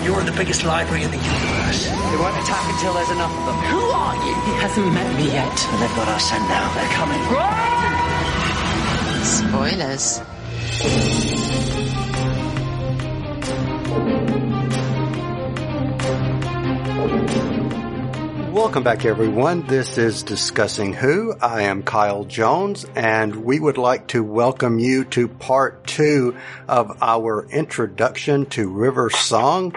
[0.00, 1.84] and you're the biggest library in the universe.
[1.84, 3.56] They won't attack until there's enough of them.
[3.68, 4.34] Who are you?
[4.48, 5.66] He hasn't met me yet.
[5.68, 6.72] And they've got our scent now.
[6.74, 7.20] They're coming.
[7.28, 7.90] Run!
[9.24, 10.20] Spoilers.
[18.52, 19.66] Welcome back, everyone.
[19.66, 21.34] This is Discussing Who.
[21.40, 26.36] I am Kyle Jones, and we would like to welcome you to part two
[26.68, 29.74] of our introduction to River Song.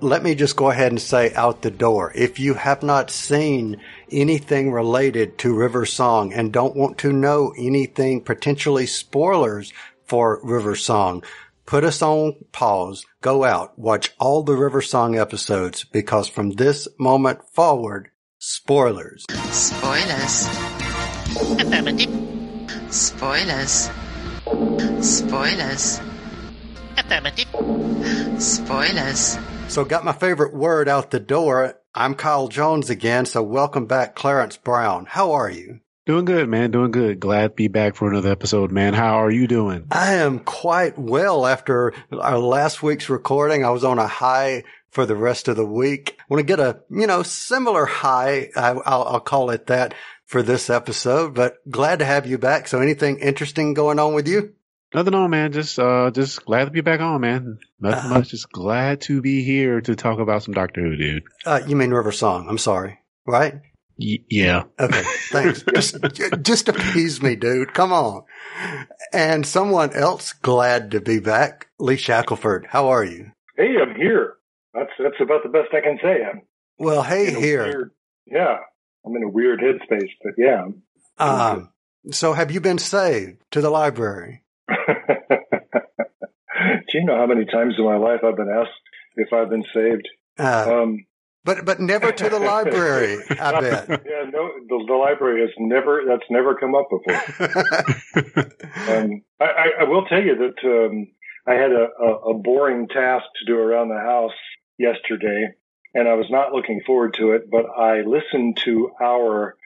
[0.00, 3.80] Let me just go ahead and say out the door if you have not seen
[4.12, 9.72] anything related to River Song and don't want to know anything potentially spoilers
[10.04, 11.24] for River Song,
[11.66, 16.86] put us on pause, go out, watch all the River Song episodes because from this
[16.98, 19.24] moment forward, spoilers.
[19.50, 20.46] Spoilers.
[21.60, 22.94] Affirmative.
[22.94, 23.90] Spoilers.
[25.00, 26.00] Spoilers.
[26.96, 27.48] Affirmative.
[28.40, 29.38] Spoilers.
[29.68, 31.78] So got my favorite word out the door.
[31.94, 33.26] I'm Kyle Jones again.
[33.26, 35.04] So welcome back, Clarence Brown.
[35.06, 35.80] How are you?
[36.06, 36.70] Doing good, man.
[36.70, 37.20] Doing good.
[37.20, 38.94] Glad to be back for another episode, man.
[38.94, 39.86] How are you doing?
[39.90, 43.62] I am quite well after our last week's recording.
[43.62, 46.16] I was on a high for the rest of the week.
[46.18, 48.48] I want to get a, you know, similar high.
[48.56, 49.92] I, will I'll call it that
[50.24, 52.68] for this episode, but glad to have you back.
[52.68, 54.54] So anything interesting going on with you?
[54.94, 55.52] Nothing on, man.
[55.52, 57.58] Just, uh, just glad to be back on, man.
[57.80, 58.28] Nothing Uh, much.
[58.30, 61.24] Just glad to be here to talk about some Doctor Who, dude.
[61.44, 62.46] Uh, you mean River Song?
[62.48, 63.54] I'm sorry, right?
[63.98, 64.62] Y- yeah.
[64.80, 65.62] Okay, thanks.
[65.74, 65.96] just,
[66.42, 67.74] just appease me, dude.
[67.74, 68.22] Come on.
[69.12, 72.66] And someone else glad to be back, Lee Shackelford.
[72.70, 73.32] How are you?
[73.56, 74.34] Hey, I'm here.
[74.72, 76.22] That's that's about the best I can say.
[76.24, 76.42] I'm
[76.78, 77.64] Well, hey here.
[77.64, 77.90] weird-
[78.26, 78.58] yeah,
[79.04, 80.66] I'm in a weird headspace, but yeah.
[81.18, 81.70] Um,
[82.12, 84.42] so have you been saved to the library?
[86.90, 88.70] Do you know how many times in my life I've been asked
[89.16, 90.08] if I've been saved?
[90.38, 91.04] Uh, Um,
[91.44, 93.88] but, but never to the library, I bet.
[93.88, 96.02] yeah, no, the, the library has never.
[96.06, 97.22] That's never come up before.
[98.88, 101.08] Um, I, I, I will tell you that um,
[101.46, 104.32] I had a, a, a boring task to do around the house
[104.78, 105.48] yesterday,
[105.94, 107.50] and I was not looking forward to it.
[107.50, 109.56] But I listened to our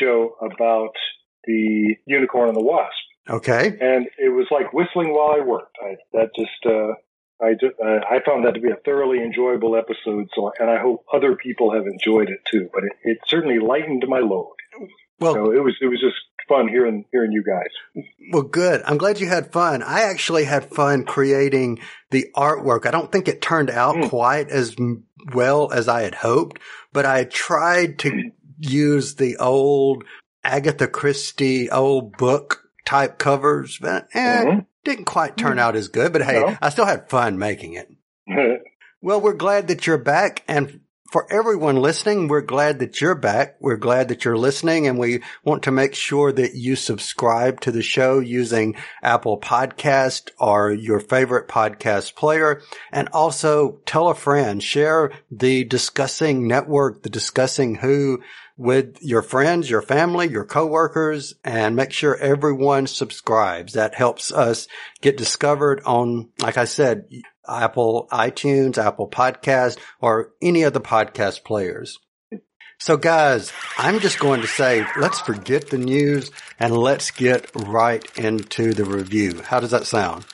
[0.00, 0.92] show about
[1.44, 2.94] the unicorn and the wasp,
[3.28, 3.76] okay.
[3.80, 5.76] and it was like whistling while I worked.
[5.82, 6.66] I, that just.
[6.66, 6.94] Uh,
[7.40, 11.04] I, uh, I found that to be a thoroughly enjoyable episode, so and I hope
[11.12, 12.68] other people have enjoyed it too.
[12.74, 14.54] But it, it certainly lightened my load.
[15.20, 16.16] Well, So it was it was just
[16.48, 18.04] fun hearing hearing you guys.
[18.32, 18.82] Well, good.
[18.84, 19.84] I'm glad you had fun.
[19.84, 21.78] I actually had fun creating
[22.10, 22.86] the artwork.
[22.86, 24.08] I don't think it turned out Mm.
[24.08, 24.74] quite as
[25.32, 26.60] well as I had hoped,
[26.92, 30.02] but I tried to use the old
[30.42, 34.66] Agatha Christie old book type covers, but eh, Mhm.
[34.84, 36.12] didn't quite turn out as good.
[36.12, 36.56] But hey, No.
[36.62, 37.90] I still had fun making it.
[39.00, 40.42] Well, we're glad that you're back.
[40.48, 40.80] And
[41.12, 43.54] for everyone listening, we're glad that you're back.
[43.60, 47.70] We're glad that you're listening and we want to make sure that you subscribe to
[47.70, 52.60] the show using Apple Podcast or your favorite podcast player.
[52.90, 58.20] And also tell a friend, share the discussing network, the discussing who
[58.58, 63.74] with your friends, your family, your coworkers, and make sure everyone subscribes.
[63.74, 64.66] That helps us
[65.00, 67.08] get discovered on, like I said,
[67.48, 71.98] Apple iTunes, Apple Podcast, or any of the podcast players.
[72.80, 76.30] So guys, I'm just going to say, let's forget the news
[76.60, 79.40] and let's get right into the review.
[79.42, 80.26] How does that sound?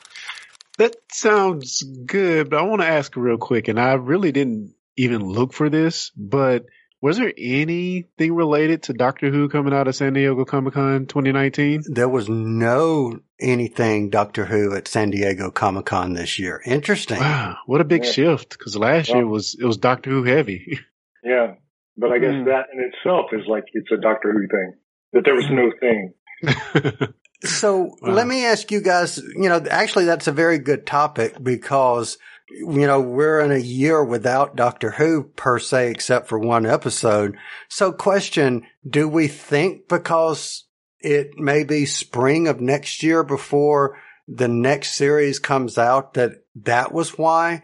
[0.78, 5.22] That sounds good, but I want to ask real quick, and I really didn't even
[5.22, 6.66] look for this, but
[7.04, 11.82] was there anything related to Doctor Who coming out of San Diego Comic Con 2019?
[11.92, 16.62] There was no anything Doctor Who at San Diego Comic Con this year.
[16.64, 17.18] Interesting.
[17.18, 18.10] Wow, what a big Yeah.
[18.12, 18.50] shift!
[18.56, 20.78] Because last year was it was Doctor Who heavy.
[21.22, 21.54] Yeah,
[21.96, 22.44] but I guess Hmm.
[22.44, 24.72] that in itself is like it's a Doctor Who thing.
[25.12, 26.14] That there was no thing.
[27.44, 28.12] So Wow.
[28.14, 32.16] let me ask you guys, you know, actually that's a very good topic because,
[32.50, 37.36] you know, we're in a year without Doctor Who per se, except for one episode.
[37.68, 40.66] So question, do we think because
[41.00, 43.98] it may be spring of next year before
[44.28, 47.62] the next series comes out that that was why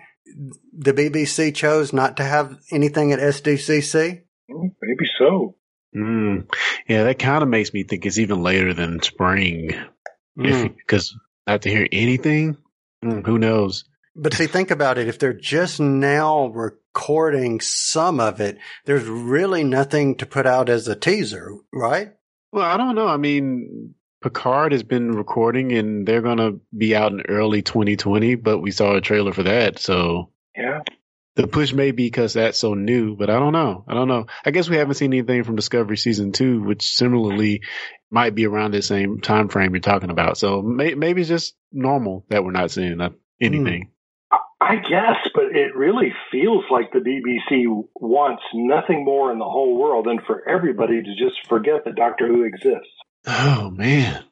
[0.77, 4.23] the BBC chose not to have anything at SDCC?
[4.51, 5.57] Hmm, Maybe so.
[5.97, 6.51] mm.
[6.89, 9.71] Yeah, that kind of makes me think it's even later than spring.
[10.39, 10.77] Mm.
[10.77, 11.17] Because
[11.47, 12.57] not to hear anything,
[13.05, 13.85] mm, who knows?
[14.17, 15.09] But see, think about it.
[15.09, 20.89] If they're just now recording some of it, there's really nothing to put out as
[20.89, 22.13] a teaser, right?
[22.53, 23.07] Well, I don't know.
[23.07, 28.35] I mean, Picard has been recording and they're going to be out in early 2020,
[28.35, 29.79] but we saw a trailer for that.
[29.79, 30.81] So Yeah.
[31.37, 33.85] the push may be because that's so new, but I don't know.
[33.87, 34.27] I don't know.
[34.45, 37.63] I guess we haven't seen anything from Discovery season two, which similarly
[38.11, 40.37] might be around the same time frame you're talking about.
[40.37, 43.15] So may, maybe it's just normal that we're not seeing uh, hmm.
[43.41, 43.91] anything.
[44.61, 49.79] I guess, but it really feels like the BBC wants nothing more in the whole
[49.79, 52.93] world than for everybody to just forget that Doctor Who exists.
[53.27, 54.23] Oh man.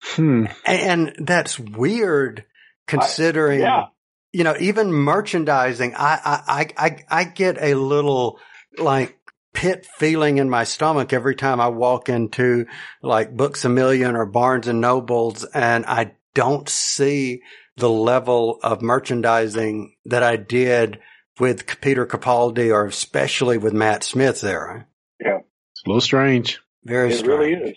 [0.00, 0.46] Hmm.
[0.64, 2.44] And that's weird
[2.86, 3.84] considering, I, yeah.
[4.32, 8.40] you know, even merchandising, I, I, I, I get a little
[8.78, 9.18] like
[9.52, 12.66] pit feeling in my stomach every time I walk into
[13.02, 17.42] like Books a Million or Barnes and Nobles and I don't see
[17.76, 21.00] the level of merchandising that I did
[21.40, 24.88] with Peter Capaldi or especially with Matt Smith there.
[25.20, 25.38] Yeah.
[25.72, 26.60] It's a little strange.
[26.84, 27.28] Very it strange.
[27.28, 27.76] really is.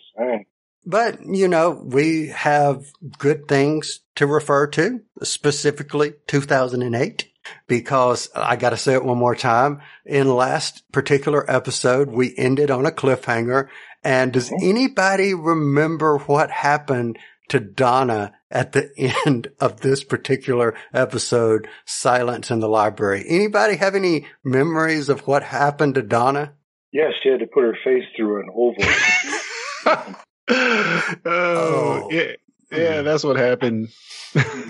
[0.86, 2.86] But, you know, we have
[3.18, 7.28] good things to refer to, specifically 2008,
[7.68, 9.82] because I got to say it one more time.
[10.06, 13.68] In last particular episode, we ended on a cliffhanger.
[14.04, 17.18] And does anybody remember what happened
[17.50, 18.92] to Donna at the
[19.26, 23.26] end of this particular episode, Silence in the Library?
[23.28, 26.54] Anybody have any memories of what happened to Donna?
[26.92, 30.16] Yes, she had to put her face through an oval.
[30.48, 32.32] oh, oh, yeah,
[32.72, 33.90] yeah, that's what happened.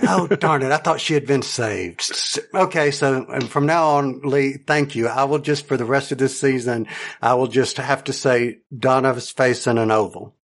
[0.07, 0.71] oh darn it!
[0.71, 2.39] I thought she had been saved.
[2.53, 5.07] Okay, so and from now on, Lee, thank you.
[5.07, 6.87] I will just for the rest of this season,
[7.21, 10.35] I will just have to say Donna's face in an oval.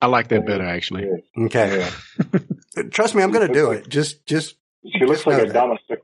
[0.00, 1.08] I like that better, actually.
[1.36, 1.88] Okay,
[2.90, 3.88] trust me, I'm going to do it.
[3.88, 4.56] Just, just.
[4.84, 6.02] She looks like a domestic.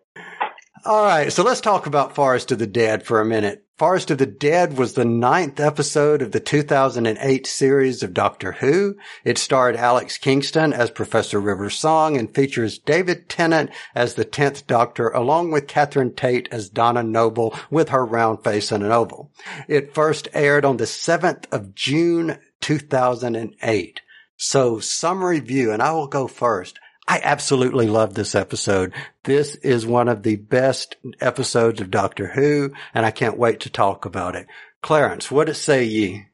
[0.84, 3.66] All right, so let's talk about Forest of the Dead for a minute.
[3.76, 8.96] Forest of the Dead was the ninth episode of the 2008 series of Doctor Who.
[9.22, 14.66] It starred Alex Kingston as Professor River Song and features David Tennant as the 10th
[14.66, 19.30] Doctor along with Catherine Tate as Donna Noble with her round face and an oval.
[19.68, 24.00] It first aired on the 7th of June 2008.
[24.36, 26.80] So some review, and I will go first.
[27.06, 28.92] I absolutely love this episode.
[29.22, 33.70] This is one of the best episodes of Doctor Who, and I can't wait to
[33.70, 34.48] talk about it.
[34.82, 36.26] Clarence, what did say ye?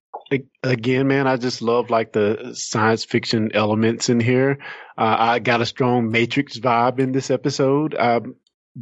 [0.63, 4.57] Again, man, I just love like the science fiction elements in here.
[4.97, 7.95] Uh, I got a strong Matrix vibe in this episode.
[7.95, 8.23] I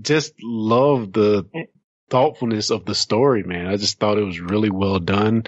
[0.00, 1.46] just love the
[2.10, 3.66] thoughtfulness of the story, man.
[3.66, 5.44] I just thought it was really well done.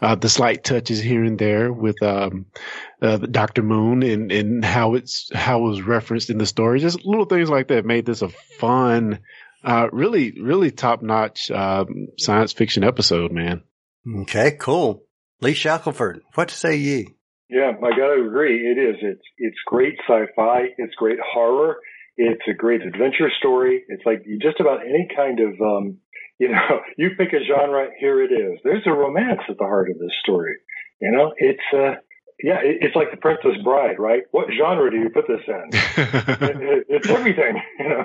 [0.00, 2.46] Uh, the slight touches here and there with um,
[3.00, 6.80] uh, Doctor Moon and and how it's how it was referenced in the story.
[6.80, 9.20] Just little things like that made this a fun,
[9.64, 13.62] uh, really really top notch um, science fiction episode, man.
[14.22, 15.04] Okay, cool.
[15.40, 17.14] Lee Shackelford, what say ye?
[17.48, 18.66] Yeah, I got to agree.
[18.66, 18.96] It is.
[19.00, 20.64] It's it's great sci-fi.
[20.76, 21.76] It's great horror.
[22.16, 23.82] It's a great adventure story.
[23.88, 25.98] It's like just about any kind of um,
[26.38, 28.60] you know, you pick a genre, here it is.
[28.64, 30.56] There's a romance at the heart of this story.
[31.00, 32.00] You know, it's uh,
[32.42, 34.22] yeah, it's like the Princess Bride, right?
[34.30, 35.68] What genre do you put this in?
[35.72, 38.04] it, it's everything, you know.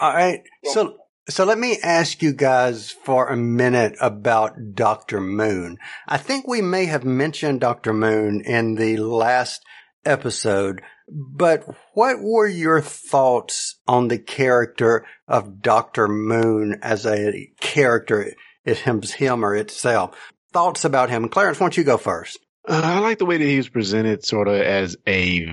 [0.00, 0.96] All right, so
[1.28, 5.78] so let me ask you guys for a minute about Doctor Moon.
[6.08, 9.62] I think we may have mentioned Doctor Moon in the last
[10.04, 11.64] episode, but
[11.94, 16.08] what were your thoughts on the character of Dr.
[16.08, 18.32] Moon as a character,
[18.64, 20.32] it him, him or itself?
[20.52, 21.28] Thoughts about him?
[21.28, 22.38] Clarence, why don't you go first?
[22.68, 25.46] Uh, I like the way that he was presented sort of as a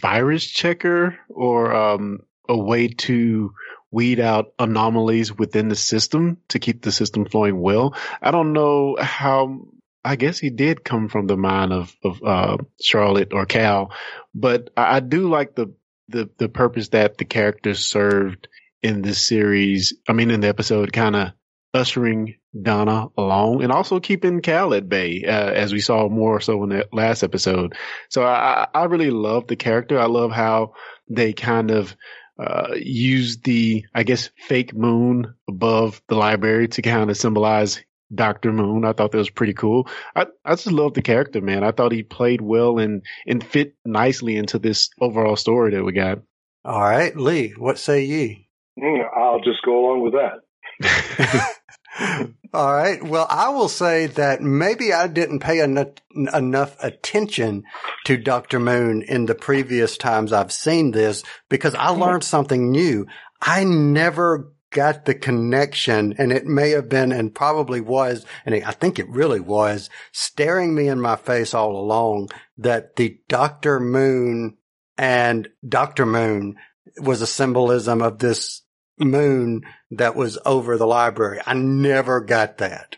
[0.00, 3.52] virus checker or um, a way to
[3.90, 7.94] weed out anomalies within the system to keep the system flowing well.
[8.20, 9.66] I don't know how
[10.08, 13.92] I guess he did come from the mind of of uh, Charlotte or Cal,
[14.34, 15.74] but I, I do like the
[16.08, 18.48] the the purpose that the characters served
[18.82, 19.92] in this series.
[20.08, 21.32] I mean, in the episode, kind of
[21.74, 26.62] ushering Donna along and also keeping Cal at bay, uh, as we saw more so
[26.62, 27.74] in the last episode.
[28.08, 29.98] So I, I really love the character.
[29.98, 30.72] I love how
[31.10, 31.94] they kind of
[32.38, 37.84] uh, use the, I guess, fake moon above the library to kind of symbolize
[38.14, 38.84] Doctor Moon.
[38.84, 39.88] I thought that was pretty cool.
[40.14, 41.64] I I just love the character, man.
[41.64, 45.92] I thought he played well and and fit nicely into this overall story that we
[45.92, 46.18] got.
[46.64, 48.48] All right, Lee, what say ye?
[48.78, 51.54] Mm, I'll just go along with that.
[52.54, 53.02] All right.
[53.02, 57.64] Well, I will say that maybe I didn't pay enough, enough attention
[58.06, 58.58] to Dr.
[58.60, 63.06] Moon in the previous times I've seen this because I learned something new.
[63.40, 68.72] I never got the connection and it may have been and probably was, and I
[68.72, 73.80] think it really was staring me in my face all along that the Dr.
[73.80, 74.56] Moon
[74.96, 76.06] and Dr.
[76.06, 76.56] Moon
[77.00, 78.62] was a symbolism of this
[78.98, 81.40] moon that was over the library.
[81.44, 82.96] I never got that.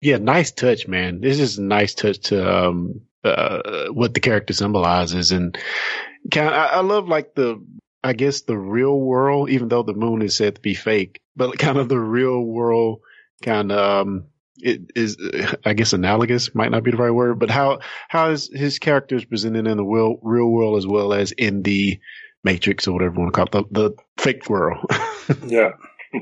[0.00, 1.20] Yeah, nice touch, man.
[1.20, 5.56] This is a nice touch to um, uh, what the character symbolizes, and
[6.30, 7.64] kind of, I, I love like the
[8.06, 11.58] I guess the real world, even though the moon is said to be fake, but
[11.58, 13.00] kind of the real world
[13.42, 14.24] kind of um,
[14.58, 15.16] it is
[15.64, 19.24] I guess analogous might not be the right word, but how how is his characters
[19.24, 21.98] presented in the real real world as well as in the
[22.44, 24.78] Matrix or whatever you want to call it, the, the fake world.
[25.46, 25.72] yeah.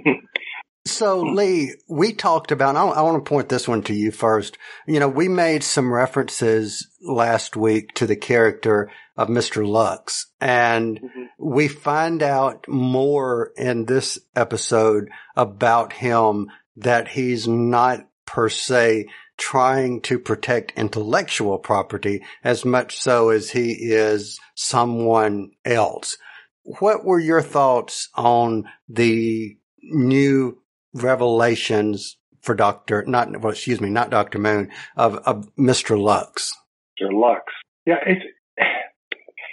[0.86, 4.58] So, Lee, we talked about, I, I want to point this one to you first.
[4.86, 9.66] You know, we made some references last week to the character of Mr.
[9.66, 11.22] Lux and mm-hmm.
[11.38, 20.00] we find out more in this episode about him that he's not per se trying
[20.00, 26.18] to protect intellectual property as much so as he is someone else.
[26.62, 30.58] What were your thoughts on the new
[30.94, 36.00] revelations for Doctor, not, well, excuse me, not Doctor Moon, of, of Mr.
[36.00, 36.52] Lux.
[37.00, 37.12] Mr.
[37.12, 37.42] Lux.
[37.86, 38.24] Yeah, it's,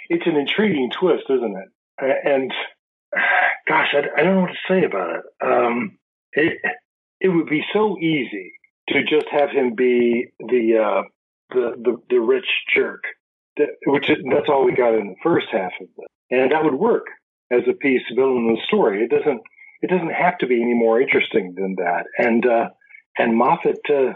[0.08, 2.16] it's an intriguing twist, isn't it?
[2.24, 2.52] And
[3.68, 5.22] gosh, I, I don't know what to say about it.
[5.42, 5.98] Um,
[6.32, 6.58] it,
[7.20, 8.52] it would be so easy
[8.88, 11.02] to just have him be the, uh,
[11.50, 13.02] the, the, the rich jerk,
[13.56, 16.10] that, which is, that's all we got in the first half of it.
[16.30, 17.06] And that would work
[17.50, 19.04] as a piece building the story.
[19.04, 19.40] It doesn't,
[19.82, 22.04] it doesn't have to be any more interesting than that.
[22.16, 22.68] And uh,
[23.18, 24.14] and Moffat uh,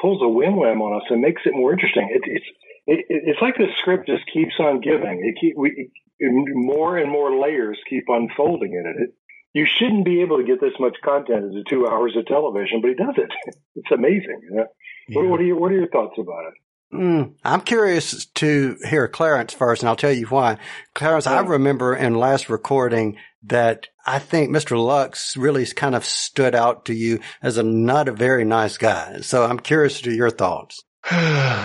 [0.00, 2.08] pulls a win wham on us and makes it more interesting.
[2.10, 2.46] It, it's
[2.86, 5.20] it, it's like the script just keeps on giving.
[5.24, 9.02] It keep we more and more layers keep unfolding in it.
[9.02, 9.14] it.
[9.54, 12.88] You shouldn't be able to get this much content as two hours of television, but
[12.88, 13.30] he does it.
[13.76, 14.40] It's amazing.
[14.52, 14.64] Yeah.
[15.12, 16.54] What, what, are your What are your thoughts about it?
[16.92, 20.58] Mm, I'm curious to hear Clarence first, and I'll tell you why.
[20.94, 21.34] Clarence, yeah.
[21.34, 24.82] I remember in last recording that I think Mr.
[24.82, 29.20] Lux really kind of stood out to you as a not a very nice guy.
[29.20, 30.82] So I'm curious to your thoughts.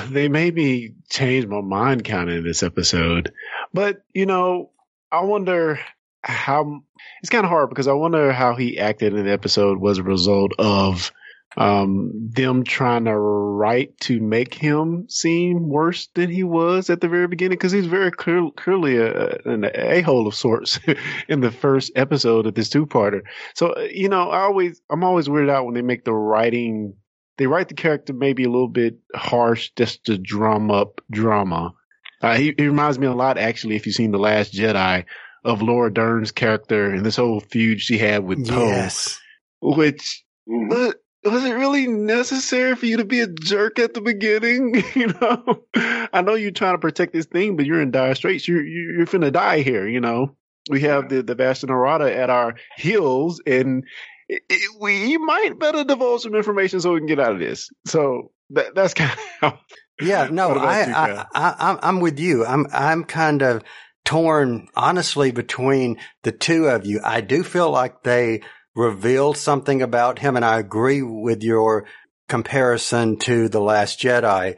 [0.09, 3.33] they made me change my mind kind of in this episode.
[3.73, 4.71] But, you know,
[5.11, 5.79] I wonder
[6.21, 6.81] how
[7.21, 10.03] it's kind of hard because I wonder how he acted in the episode was a
[10.03, 11.11] result of
[11.57, 17.07] um, them trying to write to make him seem worse than he was at the
[17.07, 20.79] very beginning because he's very clear, clearly a, an a hole of sorts
[21.27, 23.21] in the first episode of this two parter.
[23.53, 26.95] So you know, I always I'm always weirded out when they make the writing.
[27.37, 31.73] They write the character maybe a little bit harsh just to drum up drama.
[32.21, 35.03] Uh, he, he reminds me a lot, actually, if you've seen The Last Jedi,
[35.43, 38.67] of Laura Dern's character and this whole feud she had with Poe.
[38.67, 39.19] Yes.
[39.61, 40.91] Which, mm-hmm
[41.25, 44.83] was it really necessary for you to be a jerk at the beginning?
[44.95, 48.47] you know, I know you're trying to protect this thing, but you're in dire straits.
[48.47, 49.87] You're you're, you're finna die here.
[49.87, 50.35] You know,
[50.69, 53.85] we have the the Vashta Nerada at our heels, and
[54.27, 57.69] it, it, we might better divulge some information so we can get out of this.
[57.85, 59.53] So that that's kind of
[60.01, 60.27] yeah.
[60.31, 62.45] No, I, you, I, I I'm with you.
[62.45, 63.63] I'm I'm kind of
[64.05, 66.99] torn honestly between the two of you.
[67.03, 68.41] I do feel like they
[68.75, 70.35] revealed something about him.
[70.35, 71.85] And I agree with your
[72.27, 74.55] comparison to The Last Jedi.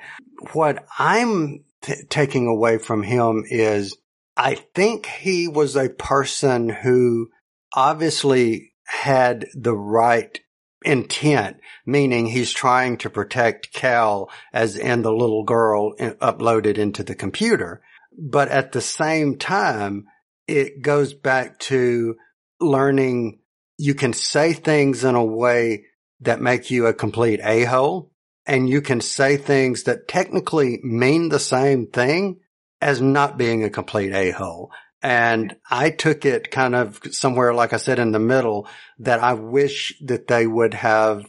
[0.53, 3.97] What I'm t- taking away from him is
[4.37, 7.29] I think he was a person who
[7.73, 10.39] obviously had the right
[10.83, 17.03] intent, meaning he's trying to protect Cal as in the little girl in, uploaded into
[17.03, 17.81] the computer.
[18.17, 20.05] But at the same time,
[20.47, 22.15] it goes back to
[22.59, 23.39] learning
[23.77, 25.85] you can say things in a way
[26.21, 28.11] that make you a complete a-hole
[28.45, 32.39] and you can say things that technically mean the same thing
[32.81, 34.71] as not being a complete a-hole.
[35.01, 38.67] And I took it kind of somewhere, like I said, in the middle
[38.99, 41.25] that I wish that they would have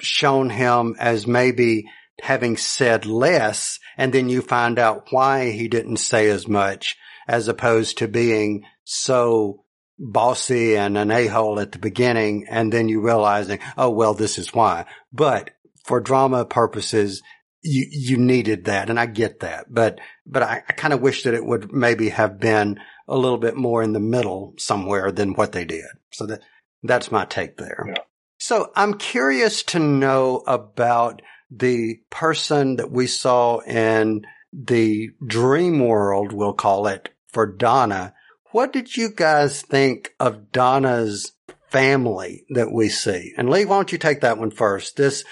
[0.00, 1.86] shown him as maybe
[2.20, 3.78] having said less.
[3.96, 6.96] And then you find out why he didn't say as much
[7.28, 9.61] as opposed to being so
[10.02, 14.52] bossy and an a-hole at the beginning and then you realizing, oh, well, this is
[14.52, 14.84] why.
[15.12, 15.50] But
[15.84, 17.22] for drama purposes,
[17.62, 18.90] you, you needed that.
[18.90, 19.72] And I get that.
[19.72, 23.38] But, but I, I kind of wish that it would maybe have been a little
[23.38, 25.84] bit more in the middle somewhere than what they did.
[26.10, 26.40] So that,
[26.82, 27.84] that's my take there.
[27.86, 28.02] Yeah.
[28.38, 36.32] So I'm curious to know about the person that we saw in the dream world,
[36.32, 38.14] we'll call it for Donna
[38.52, 41.32] what did you guys think of Donna's
[41.68, 43.32] family that we see?
[43.36, 44.96] And Lee, why don't you take that one first?
[44.96, 45.24] This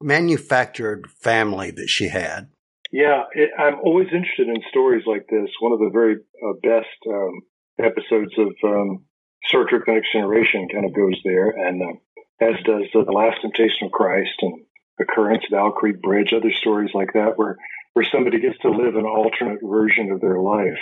[0.00, 2.50] manufactured family that she had.
[2.92, 5.50] Yeah, it, I'm always interested in stories like this.
[5.60, 7.40] One of the very uh, best um,
[7.78, 9.04] episodes of um,
[9.48, 11.96] Star Trek: Next Generation kind of goes there, and uh,
[12.40, 14.64] as does uh, the Last Temptation of Christ and
[15.00, 17.56] Occurrence of Creek Bridge, other stories like that, where
[17.94, 20.78] where somebody gets to live an alternate version of their life.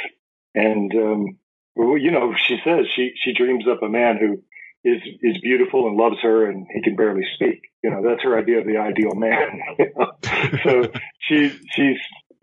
[0.54, 1.38] And um,
[1.74, 4.42] well, you know, she says she she dreams up a man who
[4.88, 7.60] is is beautiful and loves her, and he can barely speak.
[7.82, 9.60] You know, that's her idea of the ideal man.
[10.64, 11.98] so she she's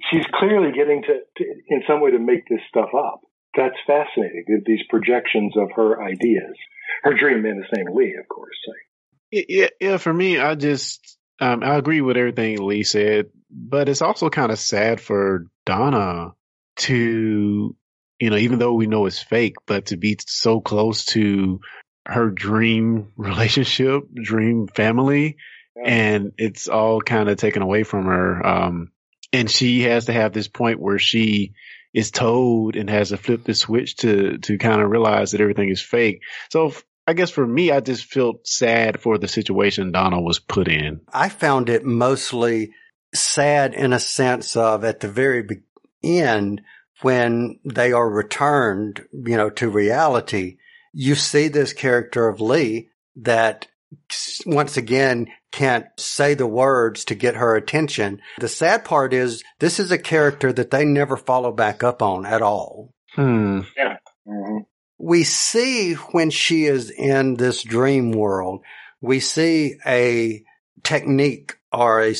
[0.10, 3.22] she's clearly getting to, to in some way to make this stuff up.
[3.56, 4.64] That's fascinating.
[4.66, 6.56] These projections of her ideas.
[7.04, 8.56] Her dream man is named Lee, of course.
[9.32, 9.98] Yeah, yeah.
[9.98, 14.52] For me, I just um, I agree with everything Lee said, but it's also kind
[14.52, 16.34] of sad for Donna
[16.78, 17.76] to,
[18.20, 21.62] you know, even though we know it's fake, but to be so close to
[22.06, 25.38] her dream relationship, dream family,
[25.76, 25.84] yeah.
[25.86, 28.46] and it's all kind of taken away from her.
[28.46, 28.92] Um,
[29.32, 31.54] and she has to have this point where she
[31.94, 35.70] is told and has to flip the switch to to kind of realize that everything
[35.70, 36.22] is fake.
[36.52, 36.74] So
[37.08, 41.02] I guess for me, I just felt sad for the situation Donna was put in.
[41.12, 42.72] I found it mostly
[43.16, 45.64] sad in a sense of at the very
[46.04, 46.62] end
[47.02, 50.58] when they are returned, you know, to reality.
[50.94, 53.68] You see this character of Lee that
[54.46, 58.22] once again can't say the words to get her attention.
[58.40, 62.26] The sad part is this is a character that they never follow back up on
[62.26, 62.94] at all.
[63.16, 63.62] Hmm.
[63.76, 63.98] Yeah.
[64.28, 64.58] Mm-hmm.
[65.00, 68.62] We see when she is in this dream world,
[69.02, 70.44] we see a
[70.84, 72.14] technique or a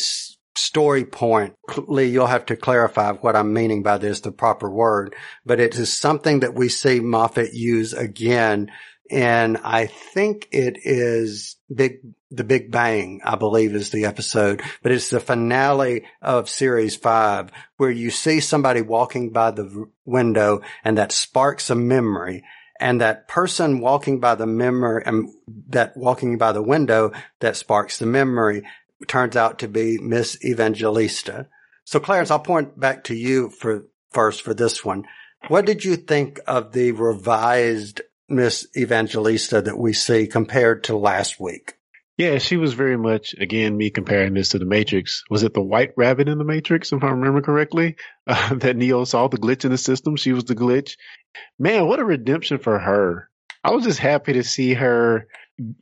[0.56, 1.56] story point.
[1.88, 5.16] Lee, you'll have to clarify what I'm meaning by this, the proper word,
[5.46, 8.70] but it is something that we see Moffat use again
[9.10, 14.92] and I think it is Big, the Big Bang, I believe is the episode, but
[14.92, 20.98] it's the finale of series five where you see somebody walking by the window and
[20.98, 22.44] that sparks a memory.
[22.80, 25.30] And that person walking by the memory and
[25.68, 28.64] that walking by the window that sparks the memory
[29.08, 31.48] turns out to be Miss Evangelista.
[31.86, 35.06] So Clarence, I'll point back to you for first for this one.
[35.48, 41.40] What did you think of the revised Miss Evangelista that we see compared to last
[41.40, 41.74] week.
[42.18, 45.24] Yeah, she was very much, again, me comparing this to the Matrix.
[45.30, 47.96] Was it the white rabbit in the Matrix, if I remember correctly?
[48.28, 50.16] Uh, that Neo saw the glitch in the system.
[50.16, 50.98] She was the glitch.
[51.58, 53.30] Man, what a redemption for her.
[53.64, 55.28] I was just happy to see her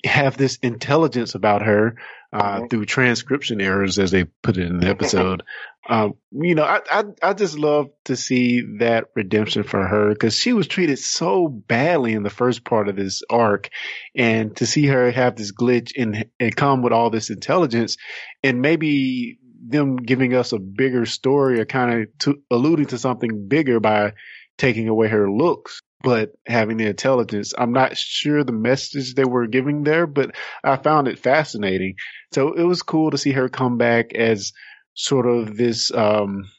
[0.05, 1.97] have this intelligence about her
[2.33, 2.67] uh, mm-hmm.
[2.67, 5.43] through transcription errors, as they put it in the episode.
[5.89, 10.35] um, you know, I, I, I just love to see that redemption for her because
[10.35, 13.69] she was treated so badly in the first part of this arc,
[14.15, 17.97] and to see her have this glitch and and come with all this intelligence,
[18.43, 23.79] and maybe them giving us a bigger story or kind of alluding to something bigger
[23.79, 24.13] by
[24.57, 27.53] taking away her looks but having the intelligence.
[27.57, 31.95] I'm not sure the message they were giving there, but I found it fascinating.
[32.33, 34.53] So it was cool to see her come back as
[34.93, 36.49] sort of this um,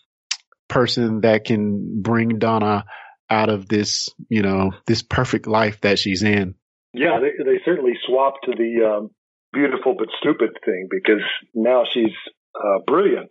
[0.68, 2.84] person that can bring Donna
[3.30, 6.54] out of this, you know, this perfect life that she's in.
[6.94, 9.10] Yeah, they, they certainly swapped to the um,
[9.52, 11.22] beautiful but stupid thing because
[11.54, 12.14] now she's
[12.54, 13.28] uh, brilliant.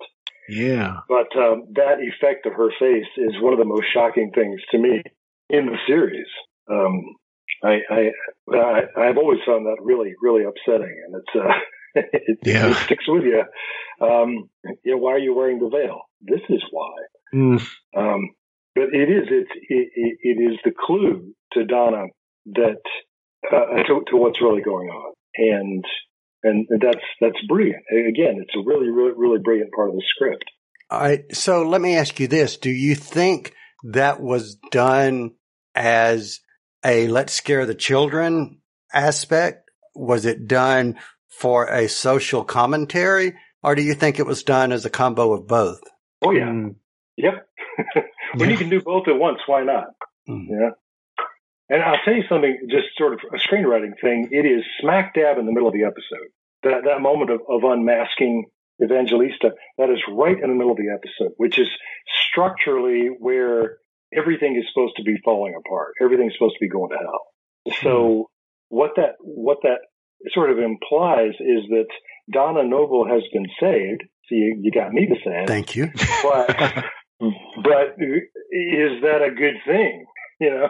[0.47, 0.97] Yeah.
[1.09, 4.77] But um, that effect of her face is one of the most shocking things to
[4.77, 5.03] me
[5.49, 6.27] in the series.
[6.69, 7.15] Um,
[7.63, 11.53] I, I, I, have always found that really, really upsetting, and it's, uh,
[12.13, 12.69] it, yeah.
[12.69, 13.43] it, sticks with you.
[14.05, 14.49] Um,
[14.83, 16.01] you know, why are you wearing the veil?
[16.21, 16.93] This is why.
[17.33, 17.67] Mm.
[17.95, 18.29] Um,
[18.75, 22.05] but it is, it's, it, it is the clue to Donna
[22.53, 22.81] that,
[23.51, 25.13] uh, to, to what's really going on.
[25.35, 25.83] And,
[26.43, 27.83] and that's, that's brilliant.
[27.91, 30.45] Again, it's a really, really, really brilliant part of the script.
[30.89, 31.35] All right.
[31.35, 32.57] So let me ask you this.
[32.57, 33.53] Do you think
[33.87, 35.31] that was done
[35.75, 36.41] as
[36.85, 38.59] a let's scare the children
[38.93, 39.69] aspect?
[39.95, 40.97] Was it done
[41.29, 43.35] for a social commentary?
[43.63, 45.81] Or do you think it was done as a combo of both?
[46.21, 46.47] Oh, yeah.
[46.47, 46.75] Mm.
[47.17, 47.47] Yep.
[48.35, 48.53] when yeah.
[48.53, 49.87] you can do both at once, why not?
[50.29, 50.45] Mm.
[50.49, 50.69] Yeah.
[51.69, 54.29] And I'll tell you something, just sort of a screenwriting thing.
[54.31, 56.29] It is smack dab in the middle of the episode.
[56.63, 58.45] That, that moment of, of unmasking
[58.83, 61.67] Evangelista, that is right in the middle of the episode, which is
[62.29, 63.77] structurally where
[64.15, 65.93] everything is supposed to be falling apart.
[66.01, 67.73] Everything's supposed to be going to hell.
[67.81, 68.29] So
[68.69, 69.79] what that what that
[70.33, 71.87] sort of implies is that
[72.31, 74.03] Donna Noble has been saved.
[74.27, 75.47] So you, you got me to say it.
[75.47, 75.91] Thank you.
[76.23, 76.47] But
[77.19, 80.05] but is that a good thing?
[80.39, 80.69] You know,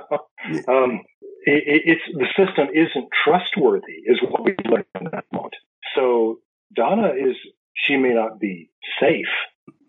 [0.67, 1.01] um,
[1.43, 5.55] it, it's the system isn't trustworthy, is what we learned in that moment.
[5.95, 6.39] So
[6.73, 7.35] Donna is
[7.85, 9.27] she may not be safe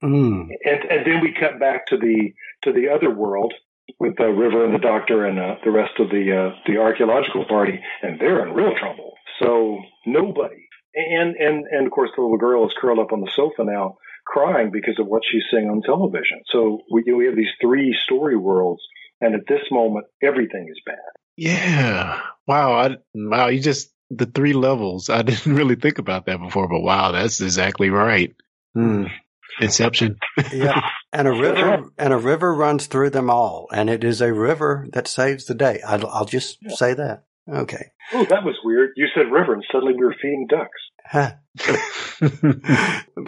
[0.03, 0.49] Mm.
[0.65, 3.53] And and then we cut back to the to the other world
[3.99, 7.45] with the River and the Doctor and uh, the rest of the uh, the archaeological
[7.47, 9.15] party, and they're in real trouble.
[9.41, 13.31] So nobody, and and and of course the little girl is curled up on the
[13.35, 16.43] sofa now, crying because of what she's seeing on television.
[16.53, 18.83] So we we have these three story worlds,
[19.21, 20.97] and at this moment, everything is bad.
[21.37, 22.21] Yeah.
[22.47, 22.73] Wow.
[22.73, 23.49] I, wow.
[23.49, 25.11] You just the three levels.
[25.11, 28.35] I didn't really think about that before, but wow, that's exactly right.
[28.75, 29.05] Hmm.
[29.61, 30.19] Inception.
[30.53, 30.81] yeah.
[31.11, 34.87] And a river and a river runs through them all, and it is a river
[34.93, 35.81] that saves the day.
[35.81, 36.75] I'll, I'll just yeah.
[36.75, 37.25] say that.
[37.51, 37.93] Okay.
[38.13, 38.91] Oh, that was weird.
[38.95, 40.83] You said river, and suddenly we were feeding ducks.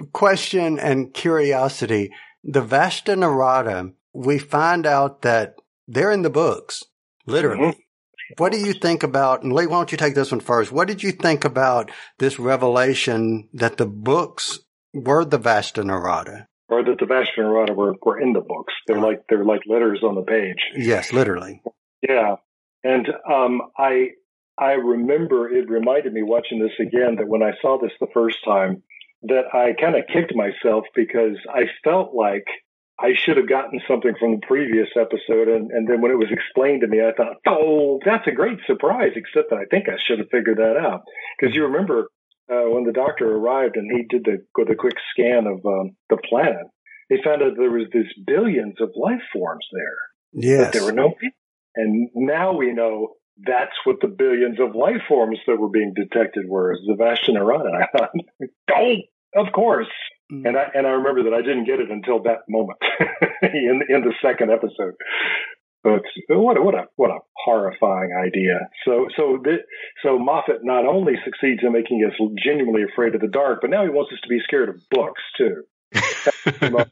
[0.12, 2.10] Question and curiosity:
[2.44, 3.94] the Vashta Nerada.
[4.12, 5.54] We find out that
[5.88, 6.84] they're in the books,
[7.26, 7.68] literally.
[7.68, 7.80] Mm-hmm.
[8.38, 10.72] What do you think about, and Lee, why don't you take this one first?
[10.72, 14.60] What did you think about this revelation that the books
[14.92, 16.46] were the Vashta Nerada?
[16.68, 18.72] Or that the Vashta Nerada were, were in the books.
[18.86, 20.58] They're like, they're like letters on the page.
[20.76, 21.62] Yes, literally.
[22.06, 22.36] Yeah.
[22.84, 24.10] And, um, I,
[24.58, 28.38] I remember it reminded me watching this again that when I saw this the first
[28.44, 28.82] time,
[29.22, 32.44] that I kind of kicked myself because I felt like
[33.00, 35.48] I should have gotten something from the previous episode.
[35.48, 38.58] And, and then when it was explained to me, I thought, oh, that's a great
[38.66, 41.02] surprise, except that I think I should have figured that out.
[41.38, 42.08] Because you remember
[42.50, 46.18] uh, when the doctor arrived and he did the, the quick scan of um, the
[46.28, 46.66] planet,
[47.08, 50.42] they found out there was these billions of life forms there.
[50.42, 50.64] Yes.
[50.66, 51.36] But there were no people.
[51.76, 53.14] And now we know
[53.46, 57.70] that's what the billions of life forms that were being detected were, the Vashta Nerada.
[57.82, 58.10] I thought,
[58.76, 58.94] oh,
[59.36, 59.88] of course.
[60.32, 60.46] Mm.
[60.46, 62.78] And I and I remember that I didn't get it until that moment
[63.42, 64.94] in in the second episode.
[65.82, 68.68] But what a, what a what a horrifying idea.
[68.84, 69.60] So so th-
[70.02, 72.12] so Moffat not only succeeds in making us
[72.44, 75.22] genuinely afraid of the dark, but now he wants us to be scared of books
[75.38, 75.64] too.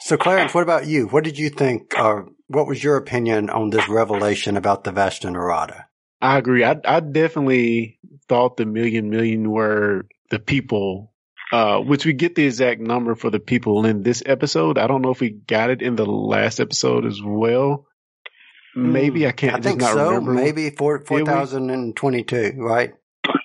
[0.00, 1.06] so Clarence, what about you?
[1.08, 1.98] What did you think?
[1.98, 5.84] Uh, what was your opinion on this revelation about the Vashta Nerada?
[6.20, 6.64] I agree.
[6.64, 11.12] I, I definitely thought the million million were the people
[11.52, 14.78] uh, which we get the exact number for the people in this episode.
[14.78, 17.86] I don't know if we got it in the last episode as well.
[18.76, 19.56] Maybe I can't.
[19.56, 20.08] I think so.
[20.08, 20.32] Remember.
[20.32, 22.52] Maybe four four thousand and twenty two.
[22.56, 22.94] Right.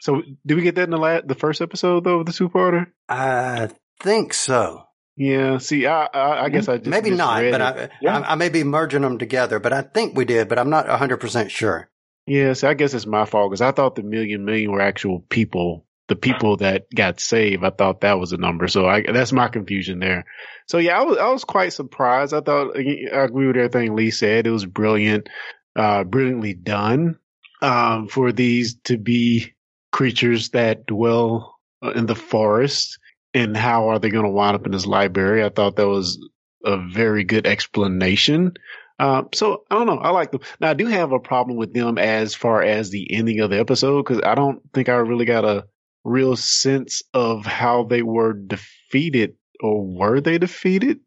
[0.02, 2.50] So did we get that in the last, the first episode though of the two
[2.50, 2.88] parter?
[3.10, 3.70] I
[4.02, 4.84] think so.
[5.16, 5.58] Yeah.
[5.58, 8.20] See, I I, I guess I just maybe not, but I, yeah.
[8.20, 9.60] I, I may be merging them together.
[9.60, 11.90] But I think we did, but I'm not hundred percent sure.
[12.28, 12.48] Yeah.
[12.48, 15.86] Yes, I guess it's my fault because I thought the million million were actual people
[16.08, 17.64] the people that got saved.
[17.64, 18.68] I thought that was a number.
[18.68, 20.26] So I, that's my confusion there.
[20.68, 22.34] So yeah, I was, I was quite surprised.
[22.34, 24.46] I thought, I agree with everything Lee said.
[24.46, 25.30] It was brilliant,
[25.76, 27.20] uh, brilliantly done,
[27.62, 29.54] um, for these to be
[29.92, 33.00] creatures that dwell uh, in the forest
[33.34, 35.44] and how are they going to wind up in this library?
[35.44, 36.20] I thought that was
[36.64, 38.54] a very good explanation.
[39.00, 39.98] Uh, so I don't know.
[39.98, 40.42] I like them.
[40.60, 43.60] Now I do have a problem with them as far as the ending of the
[43.60, 45.66] episode because I don't think I really got a
[46.04, 51.00] real sense of how they were defeated or were they defeated?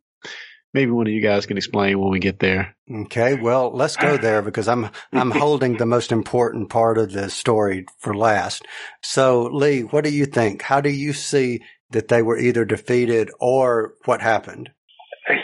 [0.75, 2.77] Maybe one of you guys can explain when we get there.
[2.91, 7.31] Okay, well, let's go there because I'm I'm holding the most important part of the
[7.31, 8.67] story for last.
[9.03, 10.61] So, Lee, what do you think?
[10.61, 14.71] How do you see that they were either defeated or what happened?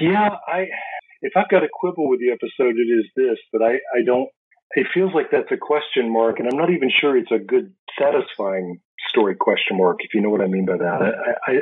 [0.01, 0.67] Yeah, I
[1.23, 4.29] if I've got to quibble with the episode, it is this that I I don't.
[4.75, 7.75] It feels like that's a question mark, and I'm not even sure it's a good,
[7.99, 11.03] satisfying story question mark, if you know what I mean by that.
[11.47, 11.59] I, I,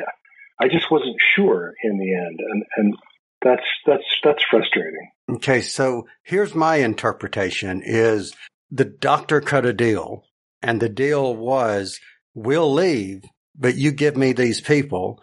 [0.60, 2.96] I just wasn't sure in the end, and and
[3.42, 5.10] that's that's that's frustrating.
[5.30, 8.34] Okay, so here's my interpretation: is
[8.70, 10.24] the doctor cut a deal,
[10.62, 12.00] and the deal was
[12.34, 13.24] we'll leave,
[13.58, 15.20] but you give me these people,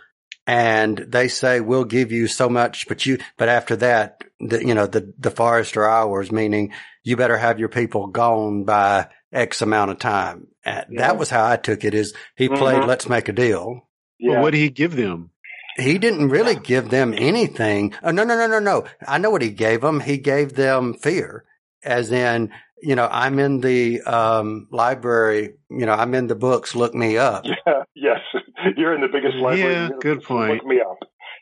[0.47, 4.73] and they say we'll give you so much, but you but after that, the, you
[4.73, 9.61] know the the forest are ours, meaning you better have your people gone by X
[9.61, 10.47] amount of time.
[10.65, 10.83] Yeah.
[10.97, 12.57] That was how I took it is he mm-hmm.
[12.57, 13.87] played Let's Make a Deal.
[14.19, 14.33] Yeah.
[14.33, 15.31] Well, what did he give them?
[15.77, 17.93] He didn't really give them anything.
[18.01, 18.85] Oh, no, no, no, no, no.
[19.07, 19.99] I know what he gave them.
[19.99, 21.45] He gave them fear
[21.83, 26.75] as in, you know, I'm in the um, library, you know, I'm in the books,
[26.75, 27.45] look me up.
[27.65, 28.19] Yeah, yes.
[28.77, 29.73] You're in the biggest library.
[29.73, 30.53] Yeah, good point.
[30.53, 30.97] Look me up.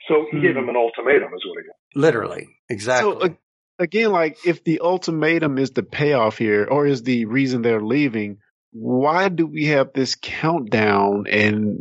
[0.08, 0.44] So he hmm.
[0.44, 2.02] gave him an ultimatum is what he did.
[2.02, 2.48] Literally.
[2.70, 3.12] Exactly.
[3.12, 3.30] So, uh,
[3.80, 8.38] again, like if the ultimatum is the payoff here or is the reason they're leaving,
[8.72, 11.78] why do we have this countdown and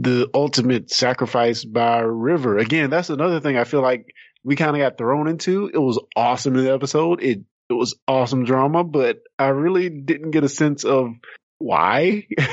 [0.00, 2.58] the ultimate sacrifice by River?
[2.58, 4.06] Again, that's another thing I feel like
[4.42, 5.70] we kind of got thrown into.
[5.72, 7.22] It was awesome in the episode.
[7.22, 11.10] It it was awesome drama, but I really didn't get a sense of
[11.58, 12.26] why.
[12.38, 12.46] mm.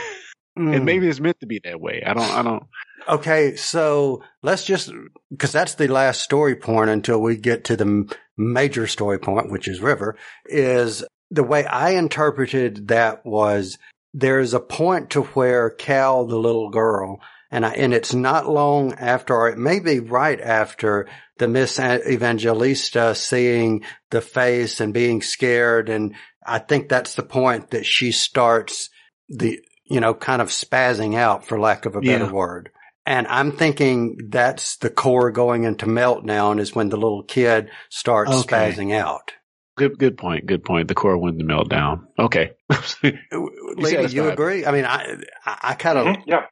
[0.56, 0.86] and hmm.
[0.86, 2.04] maybe it's meant to be that way.
[2.06, 2.64] I don't I don't
[3.08, 4.92] Okay, so let's just
[5.32, 9.68] because that's the last story point until we get to the major story point, which
[9.68, 13.78] is River, is the way I interpreted that was
[14.14, 18.48] there is a point to where Cal, the little girl, and I, and it's not
[18.48, 24.94] long after, or it may be right after the Miss Evangelista seeing the face and
[24.94, 25.90] being scared.
[25.90, 28.90] And I think that's the point that she starts
[29.28, 32.32] the, you know, kind of spazzing out for lack of a better yeah.
[32.32, 32.72] word.
[33.06, 38.32] And I'm thinking that's the core going into meltdown is when the little kid starts
[38.32, 38.72] okay.
[38.72, 39.32] spazzing out.
[39.78, 40.46] Good, good point.
[40.46, 40.88] Good point.
[40.88, 42.06] The core went to meltdown.
[42.20, 42.52] Okay.
[43.04, 44.66] Lady, you agree?
[44.66, 46.30] I mean, I, I kind of, mm-hmm.
[46.30, 46.46] yeah.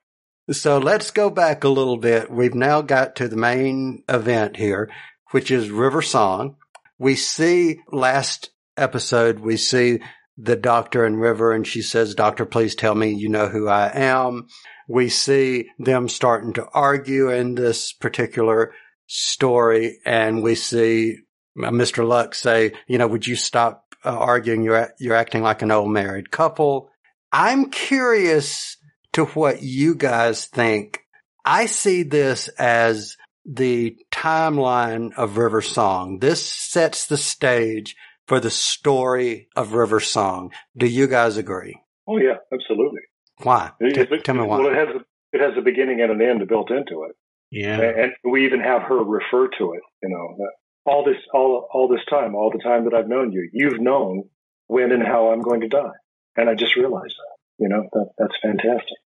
[0.51, 2.31] So let's go back a little bit.
[2.31, 4.89] We've now got to the main event here,
[5.29, 6.55] which is River Song.
[6.97, 9.99] We see last episode, we see
[10.37, 13.91] the doctor and River and she says, doctor, please tell me you know who I
[13.93, 14.47] am.
[14.89, 18.73] We see them starting to argue in this particular
[19.05, 21.19] story and we see
[21.55, 22.05] Mr.
[22.05, 24.63] Lux say, you know, would you stop uh, arguing?
[24.63, 26.89] You're, you're acting like an old married couple.
[27.31, 28.77] I'm curious
[29.13, 31.01] to what you guys think.
[31.45, 36.17] I see this as the timeline of River Song.
[36.17, 37.95] This sets the stage
[38.27, 40.51] for the story of River Song.
[40.75, 41.79] Do you guys agree?
[42.07, 42.98] Oh yeah, absolutely.
[43.43, 43.71] Why?
[43.81, 44.57] T- tell me why.
[44.59, 44.99] Well, it has a,
[45.31, 47.15] it has a beginning and an end built into it.
[47.51, 49.81] Yeah, and, and we even have her refer to it.
[50.03, 53.31] You know, uh, all this all all this time, all the time that I've known
[53.31, 54.29] you, you've known
[54.67, 55.97] when and how I'm going to die,
[56.35, 57.37] and I just realized that.
[57.57, 58.97] You know, that, that's fantastic.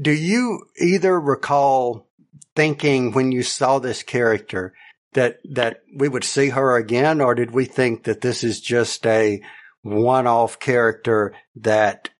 [0.00, 2.08] Do you either recall
[2.56, 4.74] thinking when you saw this character
[5.12, 9.06] that that we would see her again, or did we think that this is just
[9.06, 9.42] a
[9.82, 12.10] one-off character that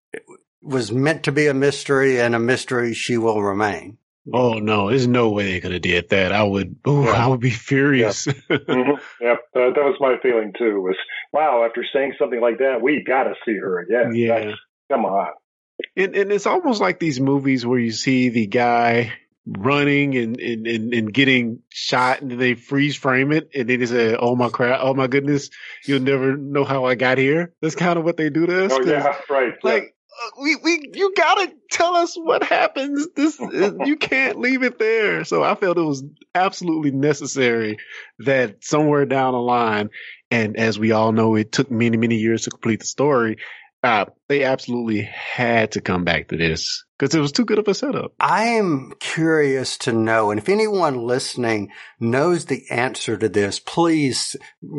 [0.63, 3.99] was meant to be a mystery and a mystery she will remain?
[4.33, 6.31] Oh no, there's no way they could have did that.
[6.31, 7.11] I would, ooh, yeah.
[7.11, 8.27] I would be furious.
[8.27, 9.25] Yep, mm-hmm.
[9.25, 9.39] yep.
[9.55, 10.81] Uh, that was my feeling too.
[10.81, 10.97] Was
[11.33, 14.15] wow, after saying something like that, we got to see her again.
[14.15, 14.59] Yeah, That's,
[14.91, 15.33] come on.
[15.97, 19.13] And, and it's almost like these movies where you see the guy
[19.45, 23.87] running and, and, and, and, getting shot and they freeze frame it and then they
[23.87, 24.79] say, Oh my crap.
[24.83, 25.51] Oh my goodness.
[25.85, 27.53] You'll never know how I got here.
[27.61, 28.73] That's kind of what they do to us.
[28.73, 29.17] Oh yeah.
[29.29, 29.55] Right.
[29.65, 29.89] Like, yeah.
[30.41, 33.09] We, we, you gotta tell us what happens.
[33.15, 35.25] This, uh, you can't leave it there.
[35.25, 37.79] So I felt it was absolutely necessary
[38.21, 39.91] that somewhere down the line,
[40.31, 43.37] and as we all know, it took many, many years to complete the story
[43.83, 47.67] uh, they absolutely had to come back to this because it was too good of
[47.67, 48.13] a setup.
[48.21, 54.37] I am curious to know, and if anyone listening knows the answer to this, please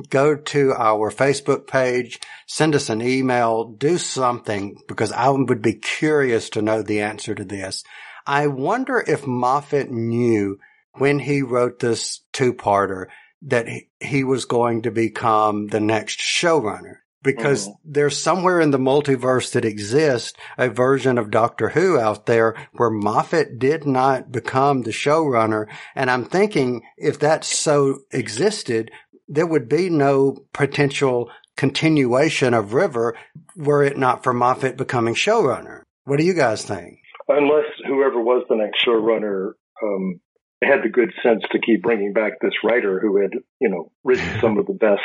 [0.09, 5.73] go to our Facebook page, send us an email, do something because I would be
[5.73, 7.83] curious to know the answer to this.
[8.25, 10.59] I wonder if Moffat knew
[10.93, 13.07] when he wrote this two-parter
[13.41, 13.67] that
[13.99, 17.73] he was going to become the next showrunner because mm.
[17.85, 22.89] there's somewhere in the multiverse that exists a version of Doctor Who out there where
[22.89, 25.67] Moffat did not become the showrunner.
[25.95, 28.91] And I'm thinking if that so existed,
[29.27, 33.15] there would be no potential continuation of River
[33.55, 35.83] were it not for Moffat becoming showrunner.
[36.05, 36.99] What do you guys think?
[37.27, 40.19] Unless whoever was the next showrunner um,
[40.65, 44.27] had the good sense to keep bringing back this writer who had, you know, written
[44.41, 45.01] some of the best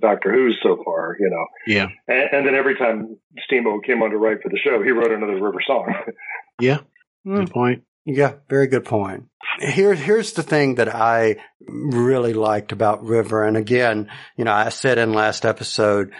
[0.00, 1.46] Doctor Who's so far, you know.
[1.66, 1.88] Yeah.
[2.08, 5.12] And, and then every time Steamboat came on to write for the show, he wrote
[5.12, 5.92] another River song.
[6.60, 6.78] yeah.
[7.24, 7.36] Hmm.
[7.36, 7.82] Good point.
[8.04, 9.24] Yeah, very good point.
[9.58, 13.44] Here, here's the thing that I really liked about River.
[13.44, 16.12] And again, you know, I said in last episode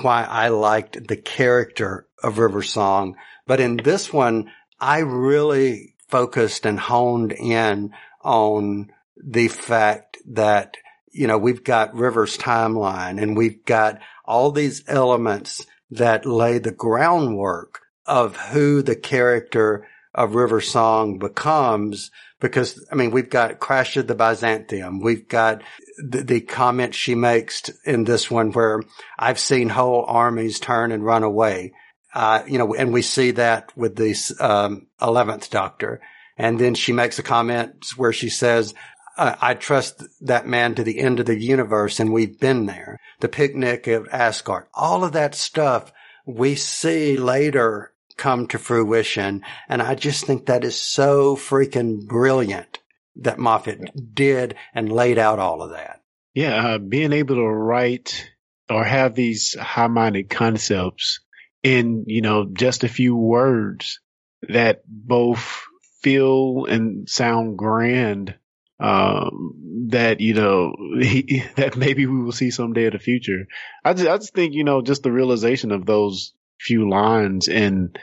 [0.00, 3.16] why I liked the character of River Song.
[3.46, 7.92] But in this one, I really focused and honed in
[8.22, 10.76] on the fact that,
[11.12, 16.72] you know, we've got River's timeline and we've got all these elements that lay the
[16.72, 23.96] groundwork of who the character of River Song becomes because, I mean, we've got Crash
[23.96, 25.00] of the Byzantium.
[25.00, 25.62] We've got
[25.98, 28.82] the, the comment she makes in this one where
[29.18, 31.74] I've seen whole armies turn and run away.
[32.12, 36.00] Uh, you know, and we see that with the um, 11th Doctor.
[36.36, 38.74] And then she makes a comment where she says,
[39.16, 42.98] I trust that man to the end of the universe and we've been there.
[43.20, 45.92] The picnic at Asgard, all of that stuff
[46.24, 49.42] we see later come to fruition.
[49.68, 52.78] And I just think that is so freaking brilliant
[53.16, 56.00] that Moffat did and laid out all of that.
[56.34, 56.74] Yeah.
[56.74, 58.30] Uh, being able to write
[58.70, 61.20] or have these high minded concepts
[61.62, 64.00] in, you know, just a few words
[64.48, 65.64] that both
[66.02, 68.34] feel and sound grand
[68.80, 73.46] um, that you know he, that maybe we will see someday in the future.
[73.84, 77.98] I just I just think you know just the realization of those few lines and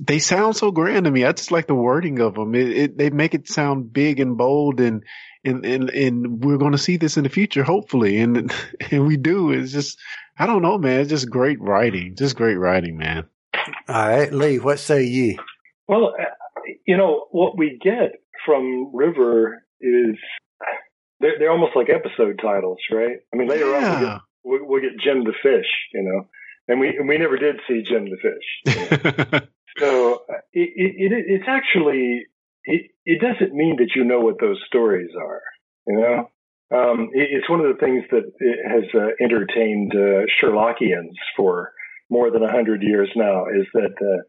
[0.00, 1.24] they sound so grand to me.
[1.24, 2.54] I just like the wording of them.
[2.54, 5.02] It, it, they make it sound big and bold and
[5.48, 8.52] and and, and we're going to see this in the future hopefully and
[8.90, 9.50] and we do.
[9.50, 9.98] It's just
[10.38, 11.00] I don't know, man.
[11.00, 12.14] It's just great writing.
[12.16, 13.24] Just great writing, man.
[13.88, 15.38] All right, Lee, what say ye?
[15.88, 16.24] Well, uh,
[16.86, 18.12] you know what we get
[18.44, 20.16] from River is
[21.20, 23.18] they're, they're almost like episode titles, right?
[23.32, 23.76] I mean, later yeah.
[23.76, 26.28] on we get, we, we'll get Jim the Fish, you know,
[26.68, 28.76] and we and we never did see Jim the Fish.
[28.76, 29.40] You know?
[29.78, 32.26] so uh, it, it, it's actually
[32.64, 35.42] it, it doesn't mean that you know what those stories are,
[35.86, 36.30] you know.
[36.70, 38.24] Um, it, it's one of the things that
[38.68, 41.72] has uh, entertained uh, Sherlockians for
[42.10, 43.46] more than a hundred years now.
[43.46, 44.22] Is that uh,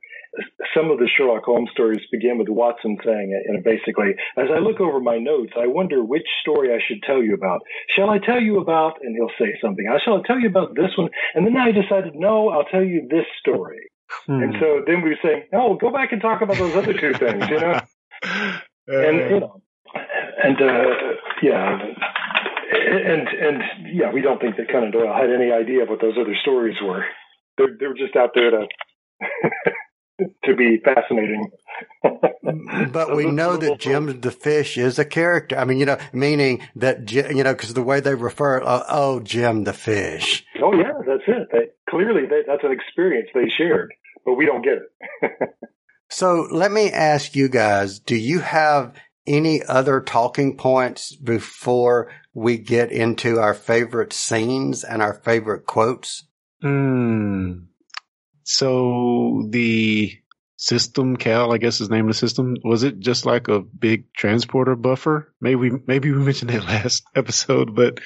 [0.75, 4.59] some of the Sherlock Holmes stories begin with Watson saying, you know, basically, as I
[4.59, 7.61] look over my notes, I wonder which story I should tell you about.
[7.95, 8.99] Shall I tell you about?
[9.01, 9.85] And he'll say something.
[9.91, 11.09] I shall tell you about this one.
[11.33, 13.89] And then I decided, no, I'll tell you this story.
[14.27, 14.43] Hmm.
[14.43, 17.49] And so then we say, oh, go back and talk about those other two things,
[17.49, 17.79] you know?
[18.21, 19.61] And, you know,
[20.43, 20.85] and, uh,
[21.41, 21.79] yeah.
[22.71, 26.17] And, and yeah, we don't think that Conan Doyle had any idea of what those
[26.19, 27.05] other stories were.
[27.57, 28.67] They're, they're just out there to
[30.45, 31.51] to be fascinating.
[32.91, 35.57] but we know that Jim the fish is a character.
[35.57, 39.19] I mean, you know, meaning that you know, because the way they refer, uh, oh,
[39.19, 40.45] Jim the fish.
[40.61, 41.47] Oh yeah, that's it.
[41.51, 43.93] They, clearly, they, that's an experience they shared,
[44.25, 45.31] but we don't get it.
[46.09, 48.93] so let me ask you guys: Do you have
[49.27, 56.25] any other talking points before we get into our favorite scenes and our favorite quotes?
[56.61, 57.65] Hmm.
[58.43, 60.11] So the
[60.57, 63.59] system, Cal, I guess is the name of the system, was it just like a
[63.61, 65.33] big transporter buffer?
[65.39, 67.99] Maybe maybe we mentioned it last episode, but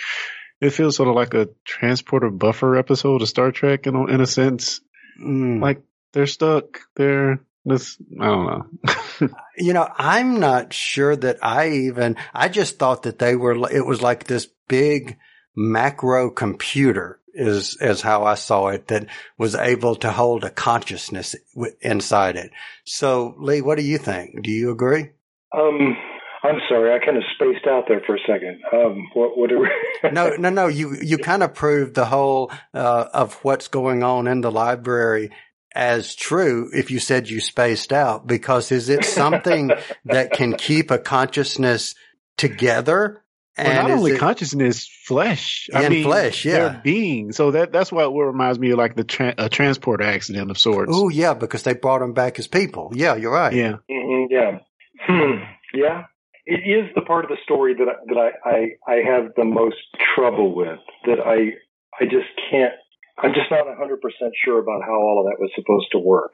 [0.61, 4.21] it feels sort of like a transporter buffer episode of Star Trek in a, in
[4.21, 4.81] a sense.
[5.21, 5.61] Mm.
[5.61, 5.81] Like
[6.13, 6.79] they're stuck.
[6.95, 7.97] They're this.
[8.19, 9.29] I don't know.
[9.57, 12.17] you know, I'm not sure that I even.
[12.33, 13.69] I just thought that they were.
[13.71, 15.17] It was like this big
[15.55, 21.35] macro computer is is how I saw it that was able to hold a consciousness
[21.81, 22.51] inside it.
[22.85, 24.43] So, Lee, what do you think?
[24.43, 25.09] Do you agree?
[25.55, 25.95] Um,
[26.43, 28.61] I'm sorry, I kind of spaced out there for a second.
[28.73, 30.67] Um, what, what we- no, no, no.
[30.67, 35.31] You you kind of proved the whole uh, of what's going on in the library
[35.75, 39.71] as true if you said you spaced out because is it something
[40.05, 41.95] that can keep a consciousness
[42.37, 43.23] together
[43.57, 45.69] well, not only it, consciousness, flesh.
[45.73, 47.31] I mean, flesh, yeah, they're being.
[47.33, 50.57] So that that's what, what reminds me of like the tra- a transporter accident of
[50.57, 50.91] sorts.
[50.93, 52.91] Oh yeah, because they brought them back as people.
[52.95, 53.53] Yeah, you're right.
[53.53, 54.59] Yeah, mm-hmm, yeah,
[55.01, 55.43] hmm.
[55.73, 56.05] yeah.
[56.45, 59.45] It is the part of the story that I, that I, I I have the
[59.45, 59.77] most
[60.15, 60.79] trouble with.
[61.05, 61.53] That I
[62.01, 62.73] I just can't.
[63.17, 66.33] I'm just not 100 percent sure about how all of that was supposed to work.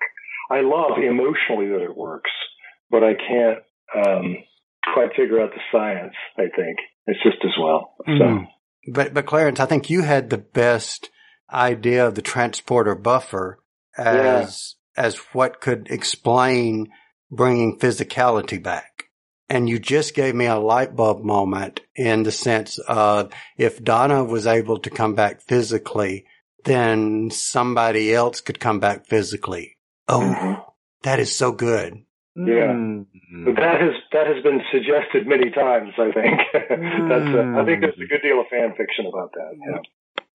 [0.50, 2.32] I love emotionally that it works,
[2.89, 3.60] but I can't
[3.96, 4.38] um,
[4.94, 6.15] quite figure out the science.
[6.38, 7.96] I think it's just as well.
[8.06, 8.12] So.
[8.12, 8.48] Mm.
[8.92, 11.10] But but Clarence, I think you had the best
[11.52, 13.60] idea of the transporter buffer
[13.98, 15.04] as yeah.
[15.04, 16.89] as what could explain
[17.32, 19.06] bringing physicality back.
[19.52, 24.24] And you just gave me a light bulb moment in the sense of if Donna
[24.24, 26.26] was able to come back physically,
[26.65, 29.78] then somebody else could come back physically.
[30.08, 30.62] Oh, mm-hmm.
[31.04, 32.04] that is so good.
[32.36, 33.06] Yeah, mm.
[33.56, 35.93] that has that has been suggested many times.
[35.98, 39.56] I think that's uh, I think there's a good deal of fan fiction about that.
[39.67, 39.82] Yeah.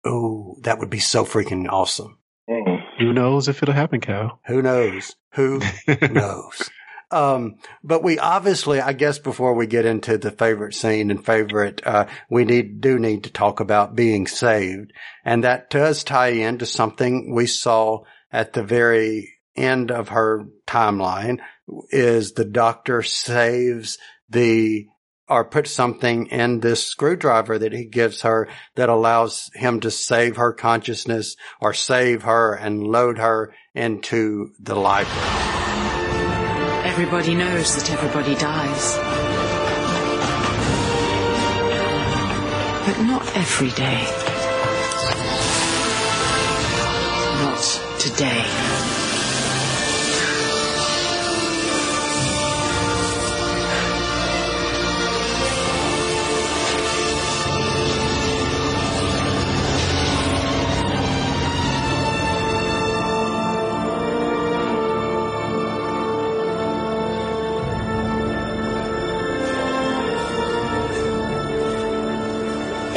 [0.05, 2.19] Oh, that would be so freaking awesome.
[2.49, 2.81] Mm.
[2.99, 4.41] Who knows if it'll happen, Cal?
[4.47, 5.15] Who knows?
[5.35, 5.61] Who
[6.11, 6.71] knows?
[7.13, 11.81] Um, but we obviously, I guess, before we get into the favorite scene and favorite,
[11.85, 14.93] uh, we need do need to talk about being saved,
[15.25, 18.01] and that does tie into something we saw
[18.33, 21.41] at the very end of her timeline
[21.91, 24.87] is the doctor saves the
[25.29, 30.37] or puts something in this screwdriver that he gives her that allows him to save
[30.37, 35.60] her consciousness or save her and load her into the library.
[36.91, 38.97] Everybody knows that everybody dies.
[42.85, 44.30] But not every day.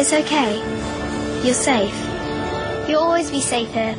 [0.03, 0.57] It's okay.
[1.45, 1.95] You're safe.
[2.89, 3.95] You'll always be safe here.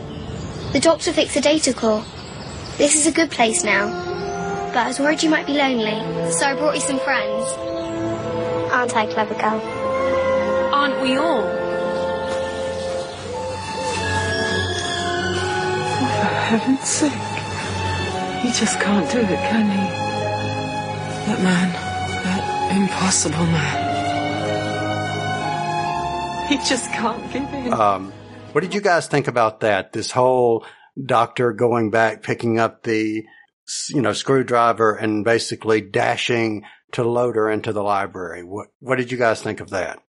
[0.75, 2.05] The doctor fixed the data core.
[2.77, 3.89] This is a good place now.
[4.67, 7.47] But I was worried you might be lonely, so I brought you some friends.
[8.71, 9.63] Aren't I, clever girl?
[10.75, 11.43] Aren't we all?
[16.21, 17.13] For heaven's sake.
[18.43, 19.87] He just can't do it, can he?
[21.29, 21.73] That man.
[22.25, 23.84] That impossible man.
[26.49, 27.72] He just can't give in.
[27.72, 28.12] Um,
[28.53, 29.95] what did you guys think about that?
[29.95, 30.66] This whole
[31.03, 33.24] doctor going back, picking up the,
[33.88, 38.45] you know, screwdriver and basically dashing to load her into the library.
[38.45, 40.03] What, what did you guys think of that?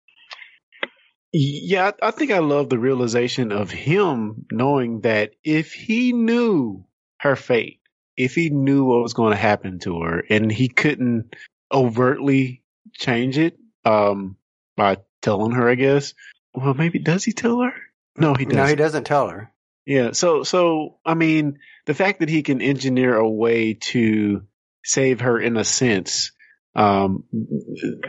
[1.31, 6.85] Yeah, I think I love the realization of him knowing that if he knew
[7.21, 7.79] her fate,
[8.17, 11.33] if he knew what was going to happen to her and he couldn't
[11.71, 12.61] overtly
[12.93, 14.35] change it, um,
[14.75, 16.13] by telling her, I guess.
[16.53, 17.73] Well, maybe does he tell her?
[18.15, 18.57] No, he doesn't.
[18.57, 19.51] No, he doesn't tell her.
[19.85, 20.11] Yeah.
[20.13, 24.43] So, so, I mean, the fact that he can engineer a way to
[24.83, 26.31] save her in a sense,
[26.75, 27.23] um,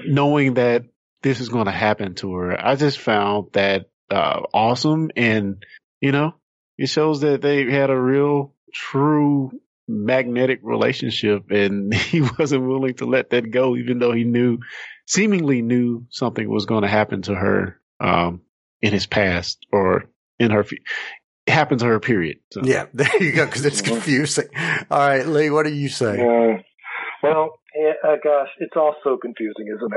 [0.05, 0.85] knowing that
[1.23, 5.11] this is going to happen to her, I just found that, uh, awesome.
[5.17, 5.65] And,
[6.01, 6.35] you know,
[6.79, 9.51] it shows that they had a real, true
[9.89, 14.59] magnetic relationship and he wasn't willing to let that go, even though he knew,
[15.07, 18.43] seemingly knew something was going to happen to her, um,
[18.83, 20.05] in his past or
[20.39, 22.39] in her, it happened to her period.
[22.53, 22.63] So.
[22.65, 24.49] Yeah, there you go, because it's confusing.
[24.91, 26.21] All right, Lee, what do you say?
[26.21, 26.63] Uh,
[27.23, 27.59] well,
[28.05, 29.93] uh, gosh, it's all so confusing, isn't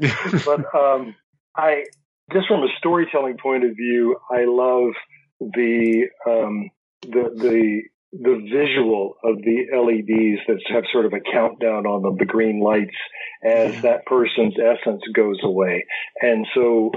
[0.00, 0.44] it?
[0.44, 1.14] but um,
[1.56, 1.84] I,
[2.32, 4.92] just from a storytelling point of view, I love
[5.40, 6.70] the um,
[7.02, 7.82] the the
[8.12, 12.60] the visual of the LEDs that have sort of a countdown on them, the green
[12.60, 12.96] lights,
[13.44, 15.86] as that person's essence goes away,
[16.20, 16.90] and so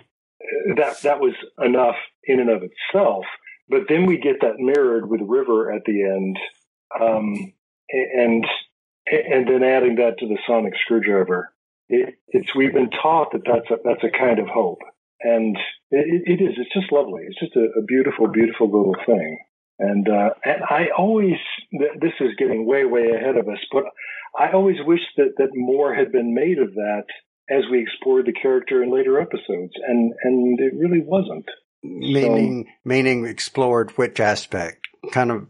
[0.75, 1.33] that that was
[1.63, 3.25] enough in and of itself.
[3.69, 6.37] But then we get that mirrored with River at the end,
[6.99, 7.53] um,
[7.91, 8.45] and
[9.07, 11.53] and then adding that to the sonic screwdriver.
[11.89, 14.79] It, it's we've been taught that that's a that's a kind of hope,
[15.21, 15.57] and
[15.91, 16.55] it, it is.
[16.57, 17.23] It's just lovely.
[17.27, 19.37] It's just a, a beautiful, beautiful little thing.
[19.79, 21.37] And uh, and I always
[21.71, 23.83] this is getting way way ahead of us, but
[24.37, 27.05] I always wish that that more had been made of that
[27.49, 31.45] as we explored the character in later episodes, and and it really wasn't.
[31.83, 34.87] Meaning, so, meaning explored which aspect?
[35.11, 35.47] Kind of.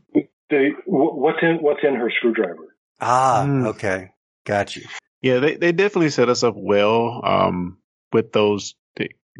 [0.49, 2.75] The, what's in what's in her screwdriver?
[3.01, 3.67] Ah, mm.
[3.67, 4.11] okay,
[4.45, 4.83] got you.
[5.21, 7.77] Yeah, they they definitely set us up well um,
[8.11, 8.75] with those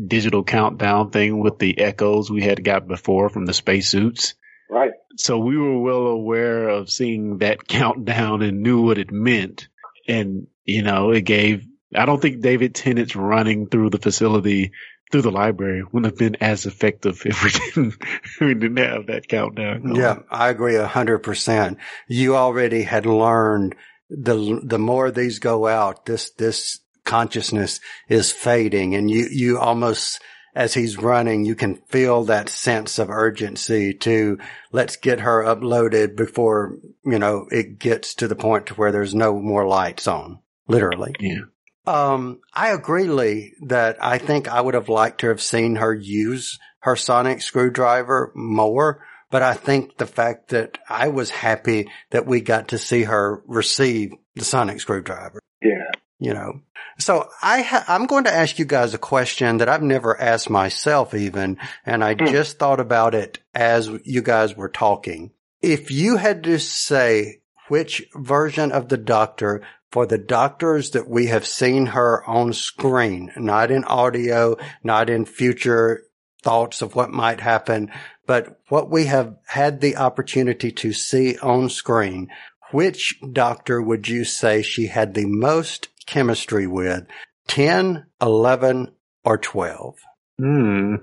[0.07, 4.34] digital countdown thing with the echoes we had got before from the spacesuits.
[4.74, 4.91] Right.
[5.17, 9.67] So we were well aware of seeing that countdown and knew what it meant.
[10.07, 14.71] And, you know, it gave, I don't think David Tennant's running through the facility
[15.11, 17.95] through the library wouldn't have been as effective if we didn't
[18.41, 19.84] we didn't have that countdown.
[19.84, 19.95] Going.
[19.95, 21.78] Yeah, I agree a hundred percent.
[22.07, 23.76] You already had learned
[24.09, 30.19] the the more these go out, this this consciousness is fading, and you you almost
[30.56, 34.38] as he's running, you can feel that sense of urgency to
[34.72, 39.16] let's get her uploaded before, you know, it gets to the point to where there's
[39.16, 41.14] no more lights on, literally.
[41.20, 41.41] Yeah.
[41.86, 45.93] Um, I agree, Lee, that I think I would have liked to have seen her
[45.93, 49.06] use her sonic screwdriver more.
[49.32, 53.41] But I think the fact that I was happy that we got to see her
[53.47, 55.39] receive the sonic screwdriver.
[55.62, 55.89] Yeah.
[56.24, 56.61] You know,
[56.97, 60.49] so I ha- I'm going to ask you guys a question that I've never asked
[60.49, 62.32] myself even, and I mm.
[62.32, 65.32] just thought about it as you guys were talking.
[65.61, 71.28] If you had to say which version of the doctor for the doctors that we
[71.28, 76.03] have seen her on screen, not in audio, not in future
[76.41, 77.91] thoughts of what might happen,
[78.26, 82.30] but what we have had the opportunity to see on screen.
[82.71, 87.06] Which doctor would you say she had the most chemistry with?
[87.47, 88.91] 10, 11,
[89.24, 89.95] or 12?
[90.38, 90.95] Hmm.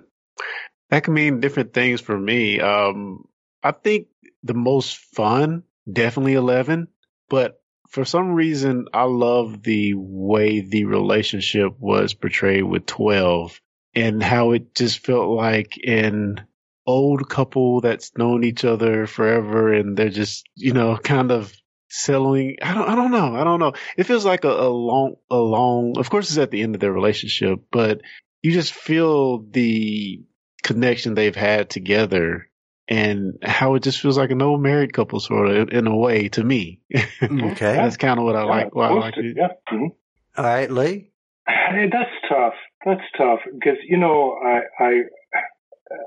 [0.90, 2.60] That can mean different things for me.
[2.60, 3.24] Um,
[3.62, 4.08] I think
[4.42, 6.88] the most fun, definitely 11,
[7.28, 13.60] but for some reason, I love the way the relationship was portrayed with 12
[13.94, 16.46] and how it just felt like an
[16.86, 21.52] old couple that's known each other forever and they're just, you know, kind of
[21.90, 22.56] settling.
[22.62, 23.34] I don't, I don't know.
[23.34, 23.72] I don't know.
[23.96, 26.80] It feels like a, a long, a long, of course it's at the end of
[26.80, 28.00] their relationship, but
[28.42, 30.22] you just feel the
[30.62, 32.48] connection they've had together
[32.88, 36.28] and how it just feels like an old married couple sort of in a way
[36.30, 36.80] to me.
[37.22, 37.74] Okay.
[37.74, 38.74] That's kind of what I like.
[38.74, 39.36] Why I like it.
[39.36, 39.48] Yeah.
[39.72, 39.88] Mm-hmm.
[40.36, 41.12] All right, Lee.
[41.46, 42.54] that's tough.
[42.84, 44.90] That's tough because you know I, I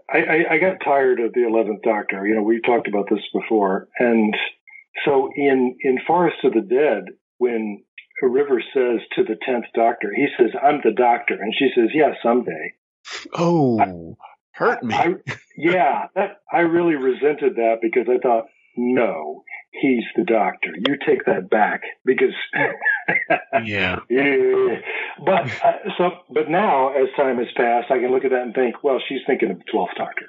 [0.10, 2.26] I I got tired of the Eleventh Doctor.
[2.26, 4.36] You know we talked about this before, and
[5.06, 7.84] so in in Forest of the Dead when
[8.22, 12.14] River says to the tenth Doctor, he says, "I'm the Doctor," and she says, "Yeah,
[12.22, 12.74] someday."
[13.34, 13.94] Oh, I,
[14.54, 14.96] hurt me.
[14.96, 15.16] I,
[15.58, 20.70] yeah, that, I really resented that because I thought, no, he's the doctor.
[20.76, 22.34] You take that back because
[23.64, 24.00] yeah.
[24.10, 24.80] yeah.
[25.24, 28.54] But uh, so, but now as time has passed, I can look at that and
[28.54, 30.26] think, well, she's thinking of the twelfth doctor.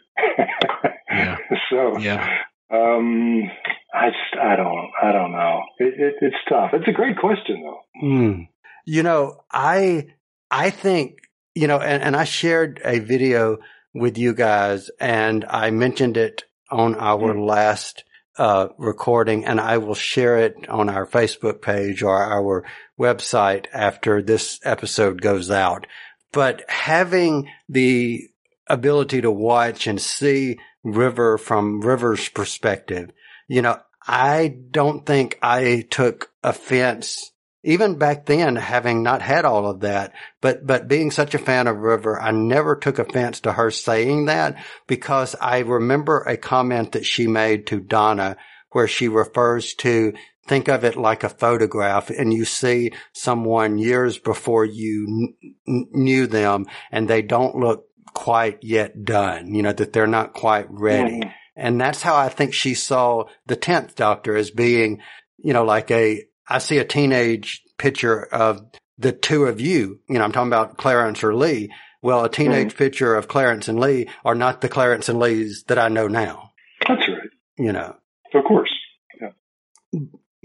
[1.10, 1.36] yeah.
[1.70, 2.38] So yeah.
[2.74, 3.50] Um,
[3.92, 5.62] I just, I don't, I don't know.
[5.78, 6.70] It, it, it's tough.
[6.72, 7.80] It's a great question though.
[8.02, 8.48] Mm.
[8.84, 10.08] You know, I,
[10.50, 11.18] I think,
[11.54, 13.58] you know, and, and I shared a video
[13.94, 17.46] with you guys and I mentioned it on our mm.
[17.46, 18.04] last
[18.36, 22.64] uh, recording and I will share it on our Facebook page or our
[22.98, 25.86] website after this episode goes out.
[26.32, 28.28] But having the
[28.66, 33.10] ability to watch and see River from River's perspective,
[33.48, 37.32] you know, I don't think I took offense
[37.64, 40.12] even back then, having not had all of that,
[40.42, 44.26] but, but being such a fan of River, I never took offense to her saying
[44.26, 48.36] that because I remember a comment that she made to Donna
[48.72, 50.12] where she refers to
[50.46, 55.32] think of it like a photograph and you see someone years before you
[55.66, 60.66] knew them and they don't look quite yet done, you know, that they're not quite
[60.70, 61.22] ready.
[61.56, 65.00] And that's how I think she saw the 10th doctor as being,
[65.38, 68.62] you know, like a, I see a teenage picture of
[68.98, 70.00] the two of you.
[70.08, 71.70] You know, I'm talking about Clarence or Lee.
[72.02, 72.78] Well, a teenage mm-hmm.
[72.78, 76.52] picture of Clarence and Lee are not the Clarence and Lees that I know now.
[76.86, 77.30] That's right.
[77.56, 77.96] You know,
[78.34, 78.72] of course.
[79.20, 80.00] Yeah.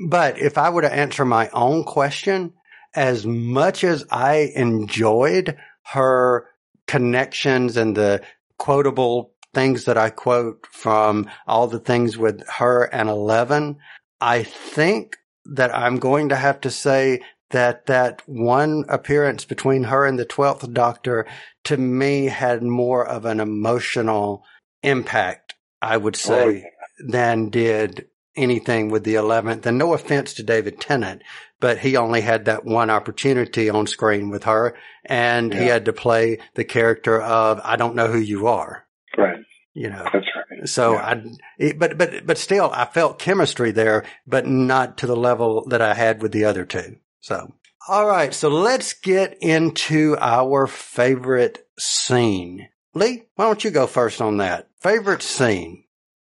[0.08, 2.54] But if I were to answer my own question,
[2.96, 5.58] as much as I enjoyed
[5.92, 6.49] her
[6.90, 8.20] connections and the
[8.58, 13.78] quotable things that I quote from all the things with her and Eleven,
[14.20, 17.22] I think that I'm going to have to say
[17.52, 21.28] that that one appearance between her and the 12th doctor
[21.66, 24.44] to me had more of an emotional
[24.82, 27.06] impact, I would oh, say, oh.
[27.08, 29.64] than did anything with the 11th.
[29.68, 31.22] And no offense to David Tennant,
[31.60, 35.60] but he only had that one opportunity on screen with her and yeah.
[35.60, 38.86] he had to play the character of, I don't know who you are.
[39.18, 39.40] Right.
[39.74, 40.68] You know, that's right.
[40.68, 41.22] So yeah.
[41.60, 45.82] I, but, but, but still I felt chemistry there, but not to the level that
[45.82, 46.98] I had with the other two.
[47.22, 47.54] So,
[47.88, 48.34] all right.
[48.34, 52.70] So let's get into our favorite scene.
[52.94, 54.68] Lee, why don't you go first on that?
[54.82, 55.84] Favorite scene?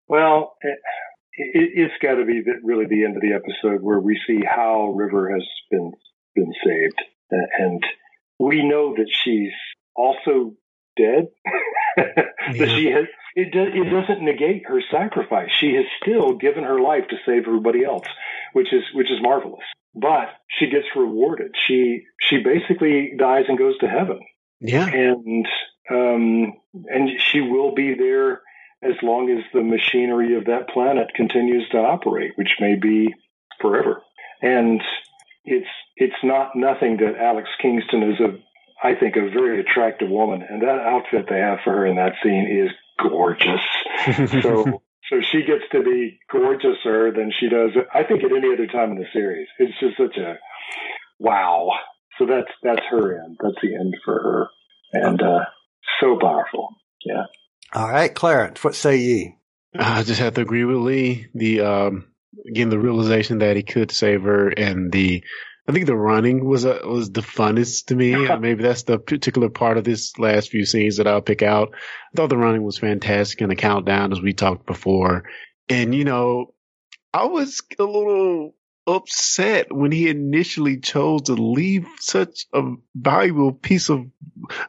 [0.09, 0.79] Well, it,
[1.37, 4.41] it, has got to be the, really the end of the episode where we see
[4.45, 5.93] how River has been
[6.35, 7.83] been saved, and
[8.39, 9.53] we know that she's
[9.95, 10.55] also
[10.97, 11.29] dead.
[11.97, 13.07] that she has
[13.37, 15.51] it, do, it doesn't negate her sacrifice.
[15.59, 18.07] She has still given her life to save everybody else,
[18.53, 19.65] which is which is marvelous.
[19.95, 20.29] But
[20.59, 21.53] she gets rewarded.
[21.67, 24.21] She she basically dies and goes to heaven.
[24.61, 25.47] Yeah, and
[25.91, 26.53] um,
[26.87, 28.41] and she will be there
[28.85, 33.15] as long as the machinery of that planet continues to operate, which may be
[33.61, 34.03] forever.
[34.43, 34.83] And
[35.45, 38.39] it's it's not nothing that Alex Kingston is a
[38.83, 42.15] I think a very attractive woman, and that outfit they have for her in that
[42.23, 42.71] scene is
[43.01, 43.63] gorgeous.
[44.43, 48.67] so so she gets to be gorgeouser than she does, I think, at any other
[48.67, 49.49] time in the series.
[49.59, 50.39] It's just such a
[51.19, 51.71] wow.
[52.19, 53.39] So that's that's her end.
[53.43, 54.49] That's the end for her,
[54.93, 55.45] and uh,
[56.01, 56.69] so powerful.
[57.05, 57.25] Yeah.
[57.75, 59.37] All right, Clarence, what say ye?
[59.77, 61.27] I just have to agree with Lee.
[61.35, 62.07] The um,
[62.49, 65.25] again, the realization that he could save her, and the
[65.67, 68.15] I think the running was a, was the funnest to me.
[68.39, 71.73] Maybe that's the particular part of this last few scenes that I'll pick out.
[71.73, 75.25] I thought the running was fantastic and the countdown as we talked before.
[75.69, 76.55] And you know,
[77.13, 78.55] I was a little
[78.87, 84.07] upset when he initially chose to leave such a valuable piece of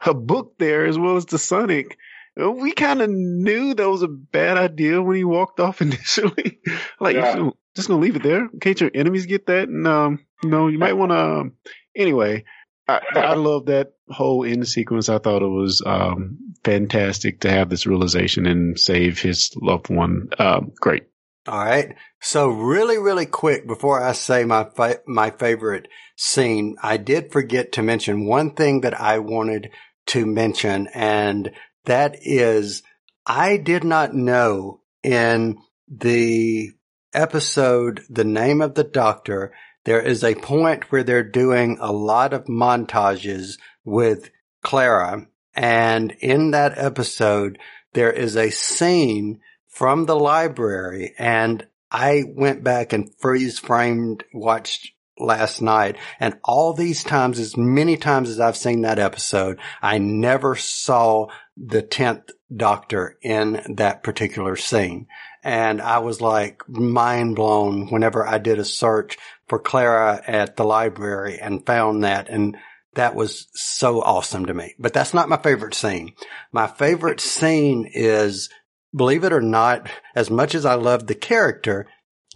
[0.06, 1.98] a book there as well as the Sonic.
[2.38, 6.60] We kind of knew that was a bad idea when he walked off initially.
[7.00, 7.50] like, yeah.
[7.76, 8.50] just gonna leave it there.
[8.62, 9.70] Can't your enemies get that?
[9.70, 11.18] And um, no, you might want to.
[11.18, 11.54] Um,
[11.96, 12.44] anyway,
[12.88, 15.10] I, I love that whole end sequence.
[15.10, 20.30] I thought it was um, fantastic to have this realization and save his loved one.
[20.38, 21.04] Um, great.
[21.48, 21.96] All right.
[22.22, 27.72] So really, really quick before I say my fa- my favorite scene, I did forget
[27.74, 29.70] to mention one thing that I wanted
[30.08, 31.52] to mention, and
[31.86, 32.84] that is
[33.26, 36.72] I did not know in the
[37.14, 39.54] episode, the name of the doctor
[39.86, 44.32] there is a point where they're doing a lot of montages with
[44.64, 45.28] Clara.
[45.54, 47.60] And in that episode,
[47.94, 54.92] there is a scene from the library and I went back and freeze framed watched
[55.18, 60.00] last night and all these times, as many times as I've seen that episode, I
[60.00, 61.28] never saw
[61.58, 65.08] the 10th doctor in that particular scene.
[65.44, 70.64] And I was like mind blown whenever I did a search for Clara at the
[70.64, 72.30] library and found that.
[72.30, 72.58] And
[72.96, 74.74] that was so awesome to me.
[74.80, 76.14] But that's not my favorite scene.
[76.52, 78.50] My favorite scene is,
[78.96, 81.88] believe it or not, as much as I love the character,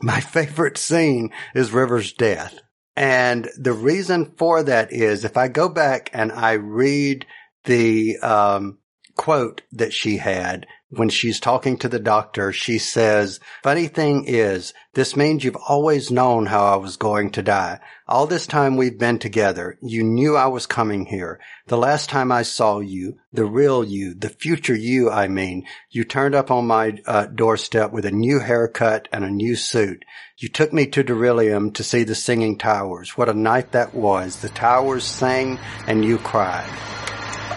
[0.02, 2.60] my favorite scene is River's death.
[2.96, 7.26] And the reason for that is if I go back and I read
[7.64, 8.79] the um,
[9.20, 14.74] quote that she had when she's talking to the doctor, she says, funny thing is,
[14.94, 17.80] this means you've always known how I was going to die.
[18.08, 21.40] All this time we've been together, you knew I was coming here.
[21.68, 26.04] The last time I saw you, the real you, the future you, I mean, you
[26.06, 30.04] turned up on my uh, doorstep with a new haircut and a new suit.
[30.38, 33.16] You took me to Darillium to see the singing towers.
[33.16, 34.38] What a night that was.
[34.38, 36.99] The towers sang and you cried.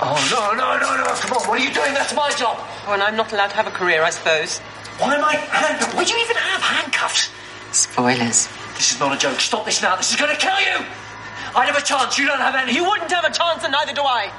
[0.05, 1.15] Oh, no, no, no, no.
[1.15, 1.95] Come on, what are you doing?
[1.95, 2.59] That's my job.
[2.87, 4.59] Oh, and I'm not allowed to have a career, I suppose.
[4.99, 5.95] Why am I handcuffed?
[5.95, 7.31] Why do you even have handcuffs?
[7.71, 8.49] Spoilers.
[8.75, 9.39] This is not a joke.
[9.39, 9.95] Stop this now.
[9.95, 10.85] This is going to kill you.
[11.55, 12.19] I'd have a chance.
[12.19, 12.75] You don't have any.
[12.75, 14.33] You wouldn't have a chance, and neither do I.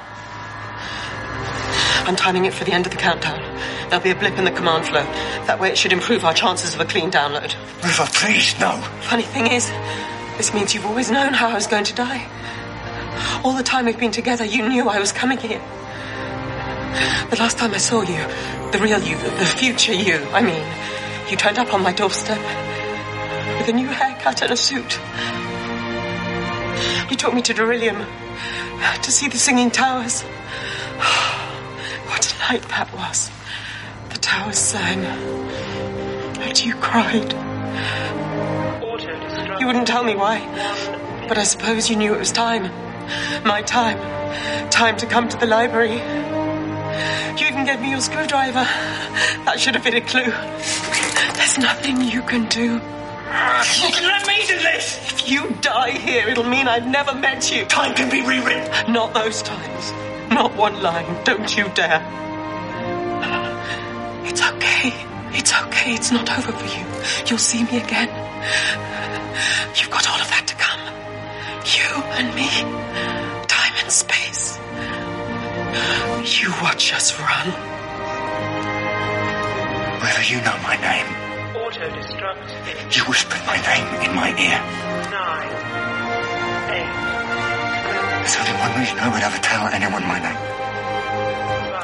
[2.06, 3.40] I'm timing it for the end of the countdown.
[3.88, 5.04] There'll be a blip in the command flow.
[5.46, 7.54] That way it should improve our chances of a clean download.
[7.82, 8.72] River, please, no.
[9.00, 9.70] Funny thing is,
[10.36, 12.28] this means you've always known how I was going to die.
[13.44, 15.60] All the time we've been together, you knew I was coming here.
[17.30, 18.22] The last time I saw you,
[18.70, 20.64] the real you, the future you, I mean,
[21.30, 22.38] you turned up on my doorstep
[23.58, 24.98] with a new haircut and a suit.
[27.10, 28.06] You took me to Darillium
[29.02, 30.22] to see the Singing Towers.
[32.06, 33.30] What a night that was.
[34.10, 37.32] The towers sang, and you cried.
[39.60, 40.38] You wouldn't tell me why,
[41.28, 42.70] but I suppose you knew it was time.
[43.44, 43.98] My time.
[44.70, 45.98] Time to come to the library.
[47.40, 48.64] You even gave me your screwdriver.
[49.44, 50.32] That should have been a clue.
[51.36, 52.74] There's nothing you can do.
[52.74, 54.98] You can let me do this.
[55.12, 57.64] If you die here, it'll mean I've never met you.
[57.64, 58.92] Time can be rewritten.
[58.92, 59.92] Not those times.
[60.30, 61.24] Not one line.
[61.24, 62.00] Don't you dare.
[64.24, 64.92] It's okay.
[65.32, 65.94] It's okay.
[65.94, 66.86] It's not over for you.
[67.26, 68.08] You'll see me again.
[69.76, 70.93] You've got all of that to come.
[71.64, 72.48] You and me.
[73.48, 74.58] Time and space.
[76.40, 77.46] You watch us run.
[80.02, 81.08] Whether you know my name.
[81.56, 82.94] Auto destruct.
[82.94, 84.60] You whispered my name in my ear.
[85.08, 85.52] Nine.
[86.76, 86.92] Eight.
[88.20, 90.40] There's only one reason I would ever tell anyone my name.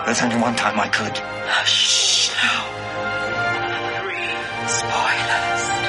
[0.04, 1.16] There's only one time I could.
[1.64, 2.68] Shh now.
[4.02, 4.28] Three.
[4.68, 5.79] Spoilers.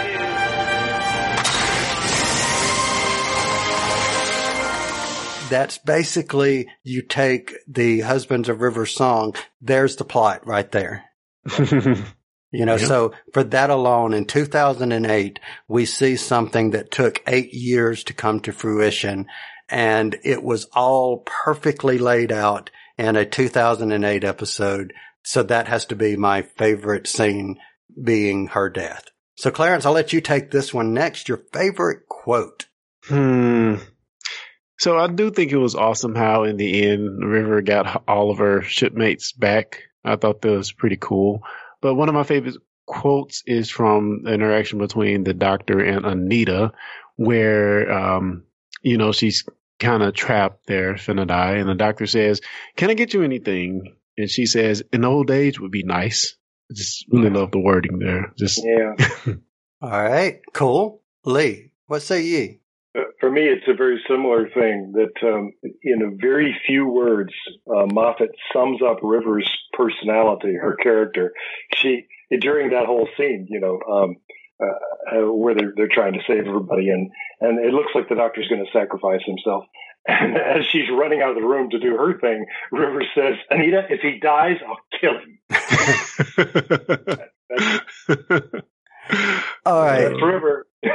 [5.51, 9.35] That's basically you take the Husbands of River song.
[9.61, 11.03] There's the plot right there.
[12.53, 12.85] You know, Yeah.
[12.85, 15.39] so for that alone, in 2008,
[15.69, 19.27] we see something that took eight years to come to fruition
[19.69, 24.93] and it was all perfectly laid out in a 2008 episode.
[25.23, 27.57] So that has to be my favorite scene
[28.03, 29.05] being her death.
[29.37, 31.29] So Clarence, I'll let you take this one next.
[31.29, 32.65] Your favorite quote.
[33.05, 33.75] Hmm.
[34.81, 38.39] So I do think it was awesome how in the end River got all of
[38.39, 39.83] her shipmates back.
[40.03, 41.43] I thought that was pretty cool.
[41.81, 42.57] But one of my favorite
[42.87, 46.71] quotes is from the interaction between the doctor and Anita,
[47.15, 48.45] where um,
[48.81, 49.45] you know, she's
[49.77, 52.41] kind of trapped there, finna die, and the doctor says,
[52.75, 53.95] Can I get you anything?
[54.17, 56.35] And she says, An old age would be nice.
[56.71, 58.33] I just really love the wording there.
[58.35, 58.95] Just Yeah.
[59.83, 60.39] All right.
[60.53, 61.03] Cool.
[61.23, 62.60] Lee, what say ye?
[63.19, 65.51] For me, it's a very similar thing that um,
[65.83, 67.31] in a very few words,
[67.69, 71.31] uh, Moffat sums up River's personality, her character.
[71.75, 72.07] She,
[72.39, 74.15] during that whole scene, you know, um,
[74.61, 78.15] uh, uh, where they're, they're trying to save everybody and, and it looks like the
[78.15, 79.65] doctor's going to sacrifice himself.
[80.07, 83.83] And as she's running out of the room to do her thing, River says, Anita,
[83.89, 85.39] if he dies, I'll kill him.
[87.49, 88.63] That's,
[89.65, 90.01] All right.
[90.09, 90.67] that's River.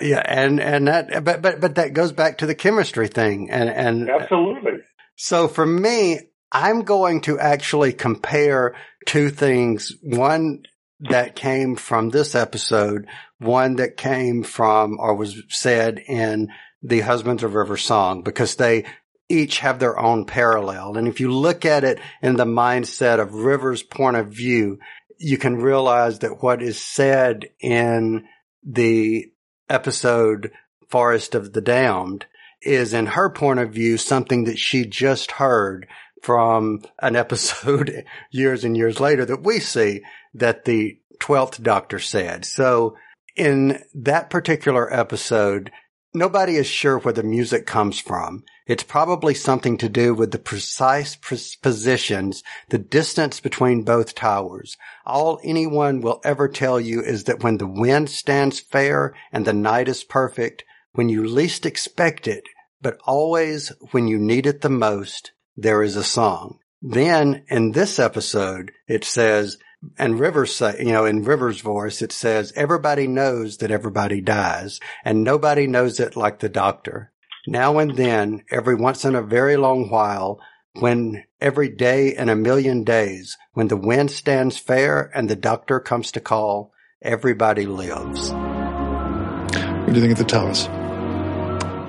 [0.00, 3.70] Yeah, and and that, but but but that goes back to the chemistry thing, and
[3.70, 4.80] and Absolutely.
[5.14, 6.18] so for me,
[6.52, 8.74] I'm going to actually compare
[9.06, 9.92] two things.
[10.02, 10.64] One
[11.00, 13.06] that came from this episode,
[13.38, 16.48] one that came from or was said in
[16.82, 18.84] the Husbands of River song, because they
[19.28, 20.96] each have their own parallel.
[20.98, 24.78] And if you look at it in the mindset of River's point of view,
[25.18, 28.26] you can realize that what is said in
[28.62, 29.30] the
[29.68, 30.52] episode
[30.88, 32.26] Forest of the Damned
[32.62, 35.86] is in her point of view something that she just heard
[36.22, 40.02] from an episode years and years later that we see
[40.34, 42.44] that the 12th doctor said.
[42.44, 42.96] So
[43.36, 45.70] in that particular episode,
[46.14, 48.44] nobody is sure where the music comes from.
[48.66, 54.76] It's probably something to do with the precise positions, the distance between both towers.
[55.04, 59.52] All anyone will ever tell you is that when the wind stands fair and the
[59.52, 62.44] night is perfect, when you least expect it,
[62.80, 66.58] but always when you need it the most, there is a song.
[66.80, 69.58] Then in this episode, it says,
[69.98, 74.80] and Rivers say, you know, in Rivers' voice, it says, everybody knows that everybody dies
[75.04, 77.12] and nobody knows it like the doctor.
[77.46, 80.40] Now and then, every once in a very long while,
[80.78, 85.78] when every day in a million days, when the wind stands fair and the doctor
[85.78, 86.72] comes to call,
[87.02, 88.30] everybody lives.
[88.30, 90.66] What do you think of the towers?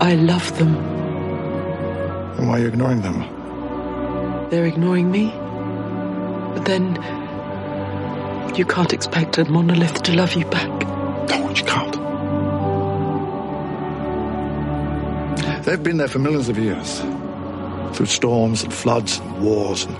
[0.02, 0.76] I love them.
[2.38, 4.50] And why are you ignoring them?
[4.50, 5.32] They're ignoring me.
[6.54, 6.98] But then
[8.58, 10.70] you can't expect a monolith to love you back.
[11.30, 11.96] No, you can't.
[15.66, 17.02] They've been there for millions of years.
[17.96, 19.98] Through storms and floods and wars and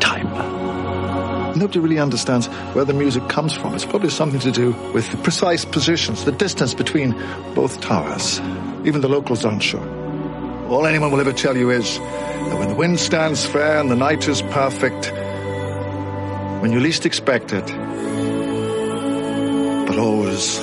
[0.00, 0.28] time.
[1.58, 3.74] Nobody really understands where the music comes from.
[3.74, 7.12] It's probably something to do with the precise positions, the distance between
[7.54, 8.40] both towers.
[8.84, 9.86] Even the locals aren't sure.
[10.68, 13.96] All anyone will ever tell you is that when the wind stands fair and the
[13.96, 15.12] night is perfect,
[16.60, 17.66] when you least expect it,
[19.86, 20.58] but always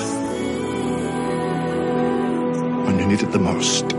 [2.85, 3.89] when you need it the most.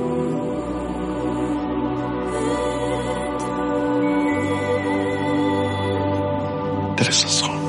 [6.99, 7.61] There is a song.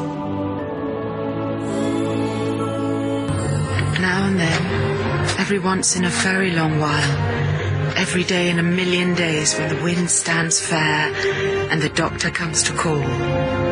[4.00, 4.62] Now and then,
[5.40, 7.18] every once in a very long while,
[7.98, 11.14] every day in a million days when the wind stands fair
[11.72, 13.65] and the doctor comes to call.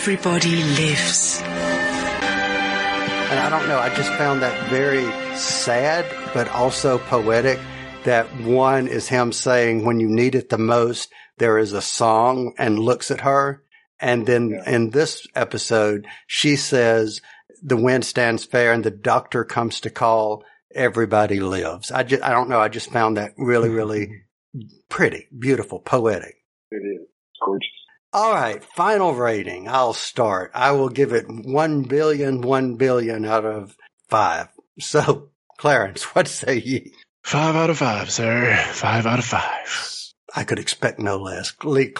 [0.00, 1.42] Everybody lives.
[1.42, 5.04] And I don't know, I just found that very
[5.36, 7.60] sad, but also poetic
[8.04, 12.54] that one is him saying, when you need it the most, there is a song
[12.56, 13.62] and looks at her.
[14.00, 14.70] And then yeah.
[14.70, 17.20] in this episode, she says,
[17.62, 20.44] the wind stands fair and the doctor comes to call,
[20.74, 21.92] everybody lives.
[21.92, 22.58] I just, I don't know.
[22.58, 24.22] I just found that really, really
[24.88, 26.36] pretty, beautiful, poetic.
[26.70, 27.02] It is.
[27.02, 27.79] It's gorgeous.
[28.12, 29.68] All right, final rating.
[29.68, 30.50] I'll start.
[30.52, 33.76] I will give it one billion, one billion out of
[34.08, 34.48] five.
[34.80, 36.92] So, Clarence, what say ye?
[37.22, 38.56] Five out of five, sir.
[38.72, 39.96] Five out of five.
[40.34, 41.54] I could expect no less.
[41.62, 41.94] Lee,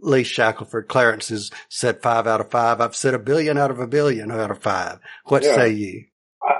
[0.00, 2.80] Lee Shackelford, Clarence has said five out of five.
[2.80, 4.98] I've said a billion out of a billion out of five.
[5.24, 5.56] What yeah.
[5.56, 6.06] say ye?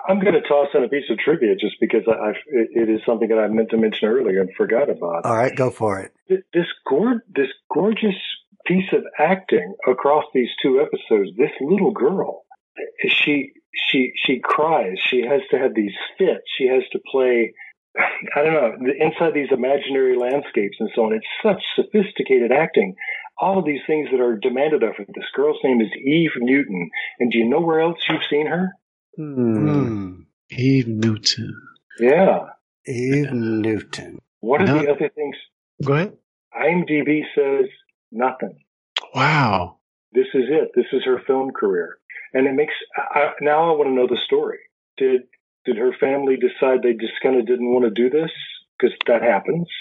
[0.08, 3.28] I'm going to toss in a piece of trivia just because I, it is something
[3.28, 5.24] that I meant to mention earlier and forgot about.
[5.24, 6.12] All right, go for it.
[6.28, 8.16] This, gor- this gorgeous
[8.66, 11.30] piece of acting across these two episodes.
[11.36, 12.44] This little girl,
[13.08, 14.98] she she she cries.
[15.08, 16.44] She has to have these fits.
[16.58, 17.52] She has to play.
[18.36, 21.14] I don't know inside these imaginary landscapes and so on.
[21.14, 22.94] It's such sophisticated acting.
[23.38, 25.04] All of these things that are demanded of her.
[25.14, 28.72] This girl's name is Eve Newton, and do you know where else you've seen her?
[29.16, 30.22] Hmm.
[30.50, 31.54] Eve Newton.
[31.98, 32.48] Yeah.
[32.86, 34.18] Eve Newton.
[34.40, 34.82] What are no.
[34.82, 35.36] the other things?
[35.84, 36.16] Go ahead.
[36.54, 37.66] IMDb says
[38.12, 38.58] Nothing.
[39.14, 39.78] Wow.
[40.12, 40.70] This is it.
[40.74, 41.98] This is her film career.
[42.32, 44.58] And it makes, I, now I want to know the story.
[44.96, 45.22] Did,
[45.64, 48.30] did her family decide they just kind of didn't want to do this?
[48.78, 49.68] Because that happens.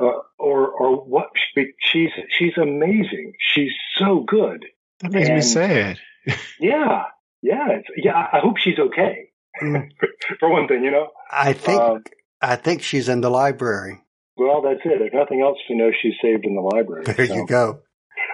[0.00, 1.28] Uh, or, or what?
[1.54, 3.32] She's, she's amazing.
[3.38, 4.64] She's so good.
[5.00, 5.98] That makes and, me sad.
[6.60, 7.04] yeah.
[7.40, 7.68] Yeah.
[7.96, 8.28] yeah.
[8.32, 9.30] I hope she's okay.
[9.62, 9.88] Mm.
[10.40, 11.08] For one thing, you know?
[11.30, 11.98] I think, uh,
[12.42, 14.01] I think she's in the library.
[14.36, 15.02] Well, that's it.
[15.02, 17.04] If nothing else, you know she's saved in the library.
[17.04, 17.34] There so.
[17.34, 17.82] you go.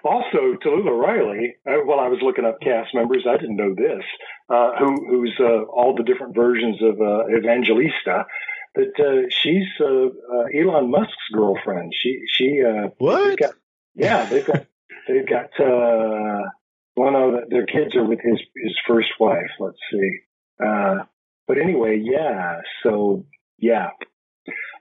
[0.05, 1.57] Also, Talulah Riley.
[1.67, 4.05] Uh, while I was looking up cast members, I didn't know this.
[4.49, 8.27] Uh, who, who's uh, all the different versions of uh, Evangelista?
[8.75, 11.93] That uh, she's uh, Elon Musk's girlfriend.
[11.99, 12.63] She she
[12.99, 13.39] what?
[13.39, 13.55] Got,
[13.95, 14.67] yeah, they've got
[15.09, 15.51] they've got
[16.95, 19.51] one of their kids are with his his first wife.
[19.59, 20.19] Let's see.
[20.59, 22.61] but anyway, yeah.
[22.85, 23.25] So
[23.59, 23.89] yeah,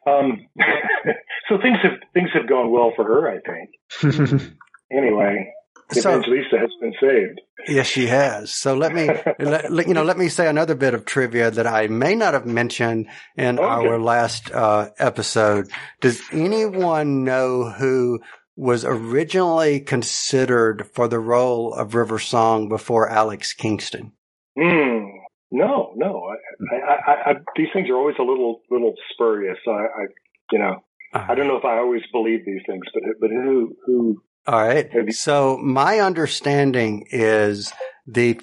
[0.07, 0.47] Um,
[1.49, 4.41] so things have things have gone well for her, I think.
[4.91, 5.53] anyway,
[5.91, 7.41] So- Evangelista has been saved.
[7.67, 8.53] Yes, she has.
[8.53, 11.87] So let me, let, you know, let me say another bit of trivia that I
[11.87, 13.67] may not have mentioned in Okay.
[13.67, 15.67] our last uh, episode.
[15.99, 18.19] Does anyone know who
[18.55, 24.13] was originally considered for the role of River Song before Alex Kingston?
[24.57, 25.05] Hmm.
[25.51, 26.23] No, no.
[26.71, 29.57] I, I, I, I, these things are always a little little spurious.
[29.67, 30.05] I, I
[30.51, 30.83] you know,
[31.13, 34.89] I don't know if I always believe these things, but but who who All right.
[35.13, 37.71] So my understanding is
[38.05, 38.39] the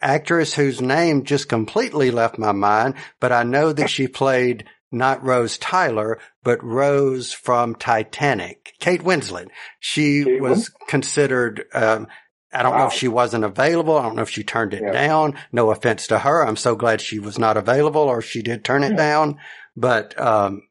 [0.00, 5.24] actress whose name just completely left my mind, but I know that she played not
[5.24, 9.48] Rose Tyler, but Rose from Titanic, Kate Winslet.
[9.80, 12.08] She Kate was considered, um,
[12.52, 13.96] I don't know if she wasn't available.
[13.96, 15.36] I don't know if she turned it down.
[15.52, 16.46] No offense to her.
[16.46, 19.38] I'm so glad she was not available or she did turn it down.
[19.76, 20.62] But, um,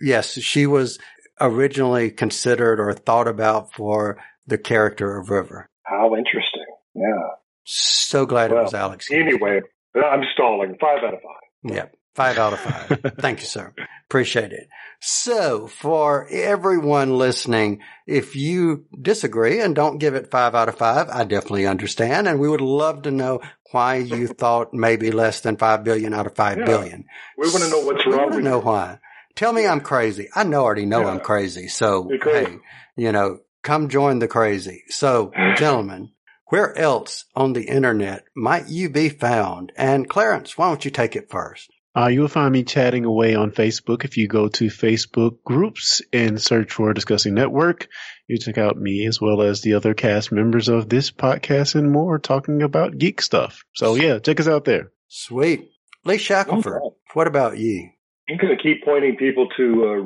[0.00, 0.98] yes, she was
[1.40, 5.68] originally considered or thought about for the character of River.
[5.82, 6.64] how interesting.
[6.94, 7.28] Yeah.
[7.64, 9.10] So glad it was Alex.
[9.10, 9.60] Anyway,
[9.94, 10.76] I'm stalling.
[10.80, 11.74] Five out of five.
[11.74, 11.86] Yeah.
[12.16, 13.14] Five out of five.
[13.20, 13.72] Thank you, sir.
[14.08, 14.68] Appreciate it.
[15.00, 21.08] So for everyone listening, if you disagree and don't give it five out of five,
[21.10, 22.26] I definitely understand.
[22.26, 23.40] And we would love to know
[23.72, 26.64] why you thought maybe less than five billion out of five Yeah.
[26.64, 27.04] billion.
[27.36, 28.30] We want to know what's wrong.
[28.30, 28.98] We want to know why.
[29.34, 30.28] Tell me I'm crazy.
[30.34, 31.08] I know already know Yeah.
[31.10, 31.68] I'm crazy.
[31.68, 32.52] So crazy.
[32.52, 32.58] hey,
[32.96, 34.84] you know, come join the crazy.
[34.88, 36.12] So gentlemen,
[36.46, 39.72] where else on the internet might you be found?
[39.76, 41.70] And Clarence, why don't you take it first?
[41.96, 44.04] Uh, you'll find me chatting away on Facebook.
[44.04, 47.88] If you go to Facebook groups and search for Discussing Network,
[48.28, 51.90] you check out me as well as the other cast members of this podcast and
[51.90, 53.64] more talking about geek stuff.
[53.74, 54.90] So yeah, check us out there.
[55.08, 55.70] Sweet.
[56.04, 56.94] Lee Shackelford, Okay.
[57.14, 57.88] what about you?
[58.28, 60.02] I'm going to keep pointing people to uh,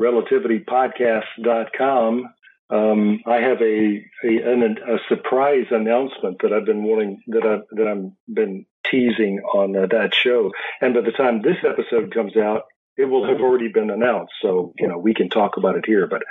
[1.00, 2.24] relativitypodcast.com.
[2.70, 7.58] Um, I have a, a an, a surprise announcement that I've been wanting that I
[7.74, 10.50] that I'm been teasing on uh, that show,
[10.80, 12.62] and by the time this episode comes out,
[12.96, 14.32] it will have already been announced.
[14.42, 16.06] So you know we can talk about it here.
[16.08, 16.22] But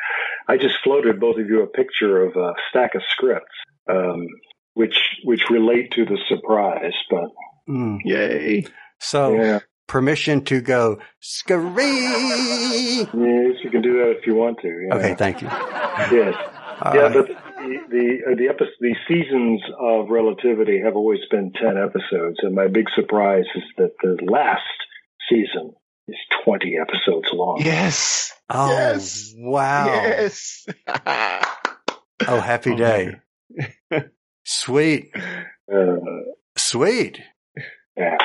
[0.47, 3.56] I just floated both of you a picture of a stack of scripts,
[3.89, 4.28] um,
[4.74, 6.93] which which relate to the surprise.
[7.10, 7.30] But
[7.70, 8.00] Mm.
[8.04, 8.66] Yay.
[9.00, 11.84] So yeah, permission to go scurry.
[11.86, 13.08] yes,
[13.64, 14.68] you can do that if you want to.
[14.68, 14.95] Yeah.
[14.95, 15.47] Okay, thank you.
[15.47, 16.36] Yes.
[16.82, 17.14] All yeah, right.
[17.14, 22.38] but the the uh, the, epi- the seasons of Relativity have always been ten episodes,
[22.41, 24.62] and my big surprise is that the last
[25.30, 25.74] season
[26.07, 27.62] is twenty episodes long.
[27.64, 28.34] Yes.
[28.49, 29.34] Oh, Yes.
[29.38, 29.86] wow.
[30.03, 30.66] Yes.
[32.28, 33.16] Oh, happy Oh, day.
[34.43, 35.12] Sweet.
[35.72, 35.95] Uh,
[36.57, 37.22] Sweet.
[37.95, 38.18] yeah,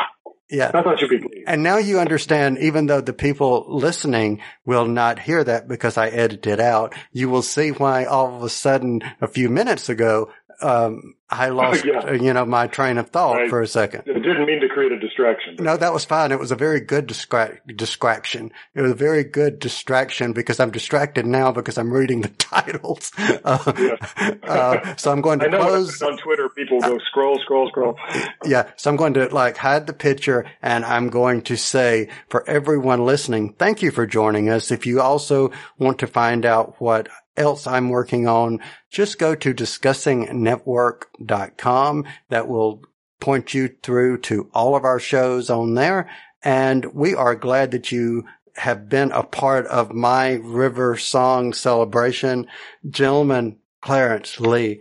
[0.51, 0.70] Yeah.
[0.74, 1.45] I thought you'd be.
[1.47, 6.09] And now you understand, even though the people listening will not hear that because I
[6.09, 10.30] edited it out, you will see why all of a sudden a few minutes ago,
[10.64, 12.12] um, I lost, Yeah.
[12.12, 13.50] you know, my train of thought Right.
[13.50, 14.02] for a second.
[14.06, 15.56] I didn't mean to create a distraction.
[15.58, 16.32] No, that was fine.
[16.32, 18.52] It was a very good distra- distraction.
[18.74, 23.10] It was a very good distraction because I'm distracted now because I'm reading the titles.
[23.18, 24.02] Uh,
[24.42, 26.00] uh, so I'm going to I know close.
[26.02, 27.98] on Twitter, people go scroll, scroll, scroll.
[28.44, 28.70] Yeah.
[28.76, 33.04] So I'm going to like hide the picture and I'm going to say for everyone
[33.04, 34.70] listening, thank you for joining us.
[34.70, 38.61] If you also want to find out what else I'm working on,
[38.91, 42.05] just go to discussingnetwork.com.
[42.28, 42.82] That will
[43.20, 46.11] point you through to all of our shows on there.
[46.43, 48.26] And we are glad that you
[48.57, 52.47] have been a part of my river song celebration.
[52.89, 54.80] Gentlemen, Clarence Lee,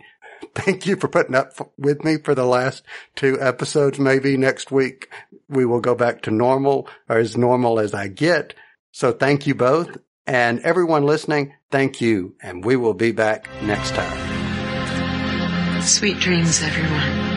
[0.54, 2.84] thank you for putting up with me for the last
[3.16, 3.98] two episodes.
[3.98, 5.10] Maybe next week
[5.48, 8.54] we will go back to normal or as normal as I get.
[8.92, 9.96] So thank you both
[10.26, 11.54] and everyone listening.
[11.70, 12.34] Thank you.
[12.42, 15.82] And we will be back next time.
[15.82, 17.34] Sweet dreams, everyone.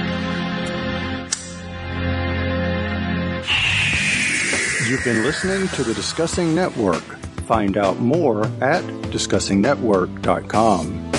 [4.88, 7.04] You've been listening to the Discussing Network.
[7.46, 11.12] Find out more at discussingnetwork.com.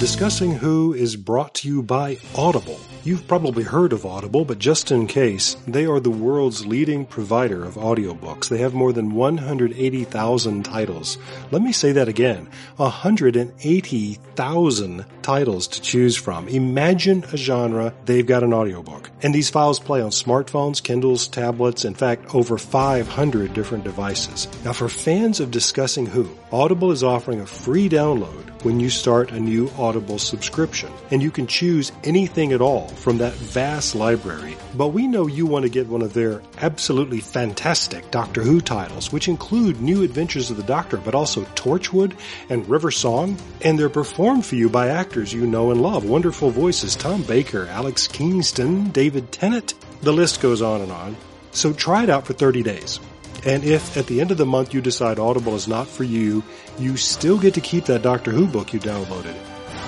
[0.00, 2.80] Discussing Who is brought to you by Audible.
[3.08, 7.64] You've probably heard of Audible, but just in case, they are the world's leading provider
[7.64, 8.50] of audiobooks.
[8.50, 11.16] They have more than 180,000 titles.
[11.50, 12.50] Let me say that again.
[12.76, 16.48] 180,000 titles to choose from.
[16.48, 19.10] Imagine a genre, they've got an audiobook.
[19.22, 24.48] And these files play on smartphones, Kindles, tablets, in fact, over 500 different devices.
[24.66, 29.30] Now for fans of Discussing Who, Audible is offering a free download when you start
[29.30, 30.92] a new Audible subscription.
[31.10, 34.56] And you can choose anything at all from that vast library.
[34.74, 39.12] But we know you want to get one of their absolutely fantastic Doctor Who titles,
[39.12, 42.14] which include New Adventures of the Doctor, but also Torchwood
[42.48, 46.04] and River Song, and they're performed for you by actors you know and love.
[46.04, 49.74] Wonderful voices Tom Baker, Alex Kingston, David Tennant.
[50.02, 51.16] The list goes on and on.
[51.52, 53.00] So try it out for 30 days.
[53.46, 56.42] And if at the end of the month you decide Audible is not for you,
[56.78, 59.36] you still get to keep that Doctor Who book you downloaded.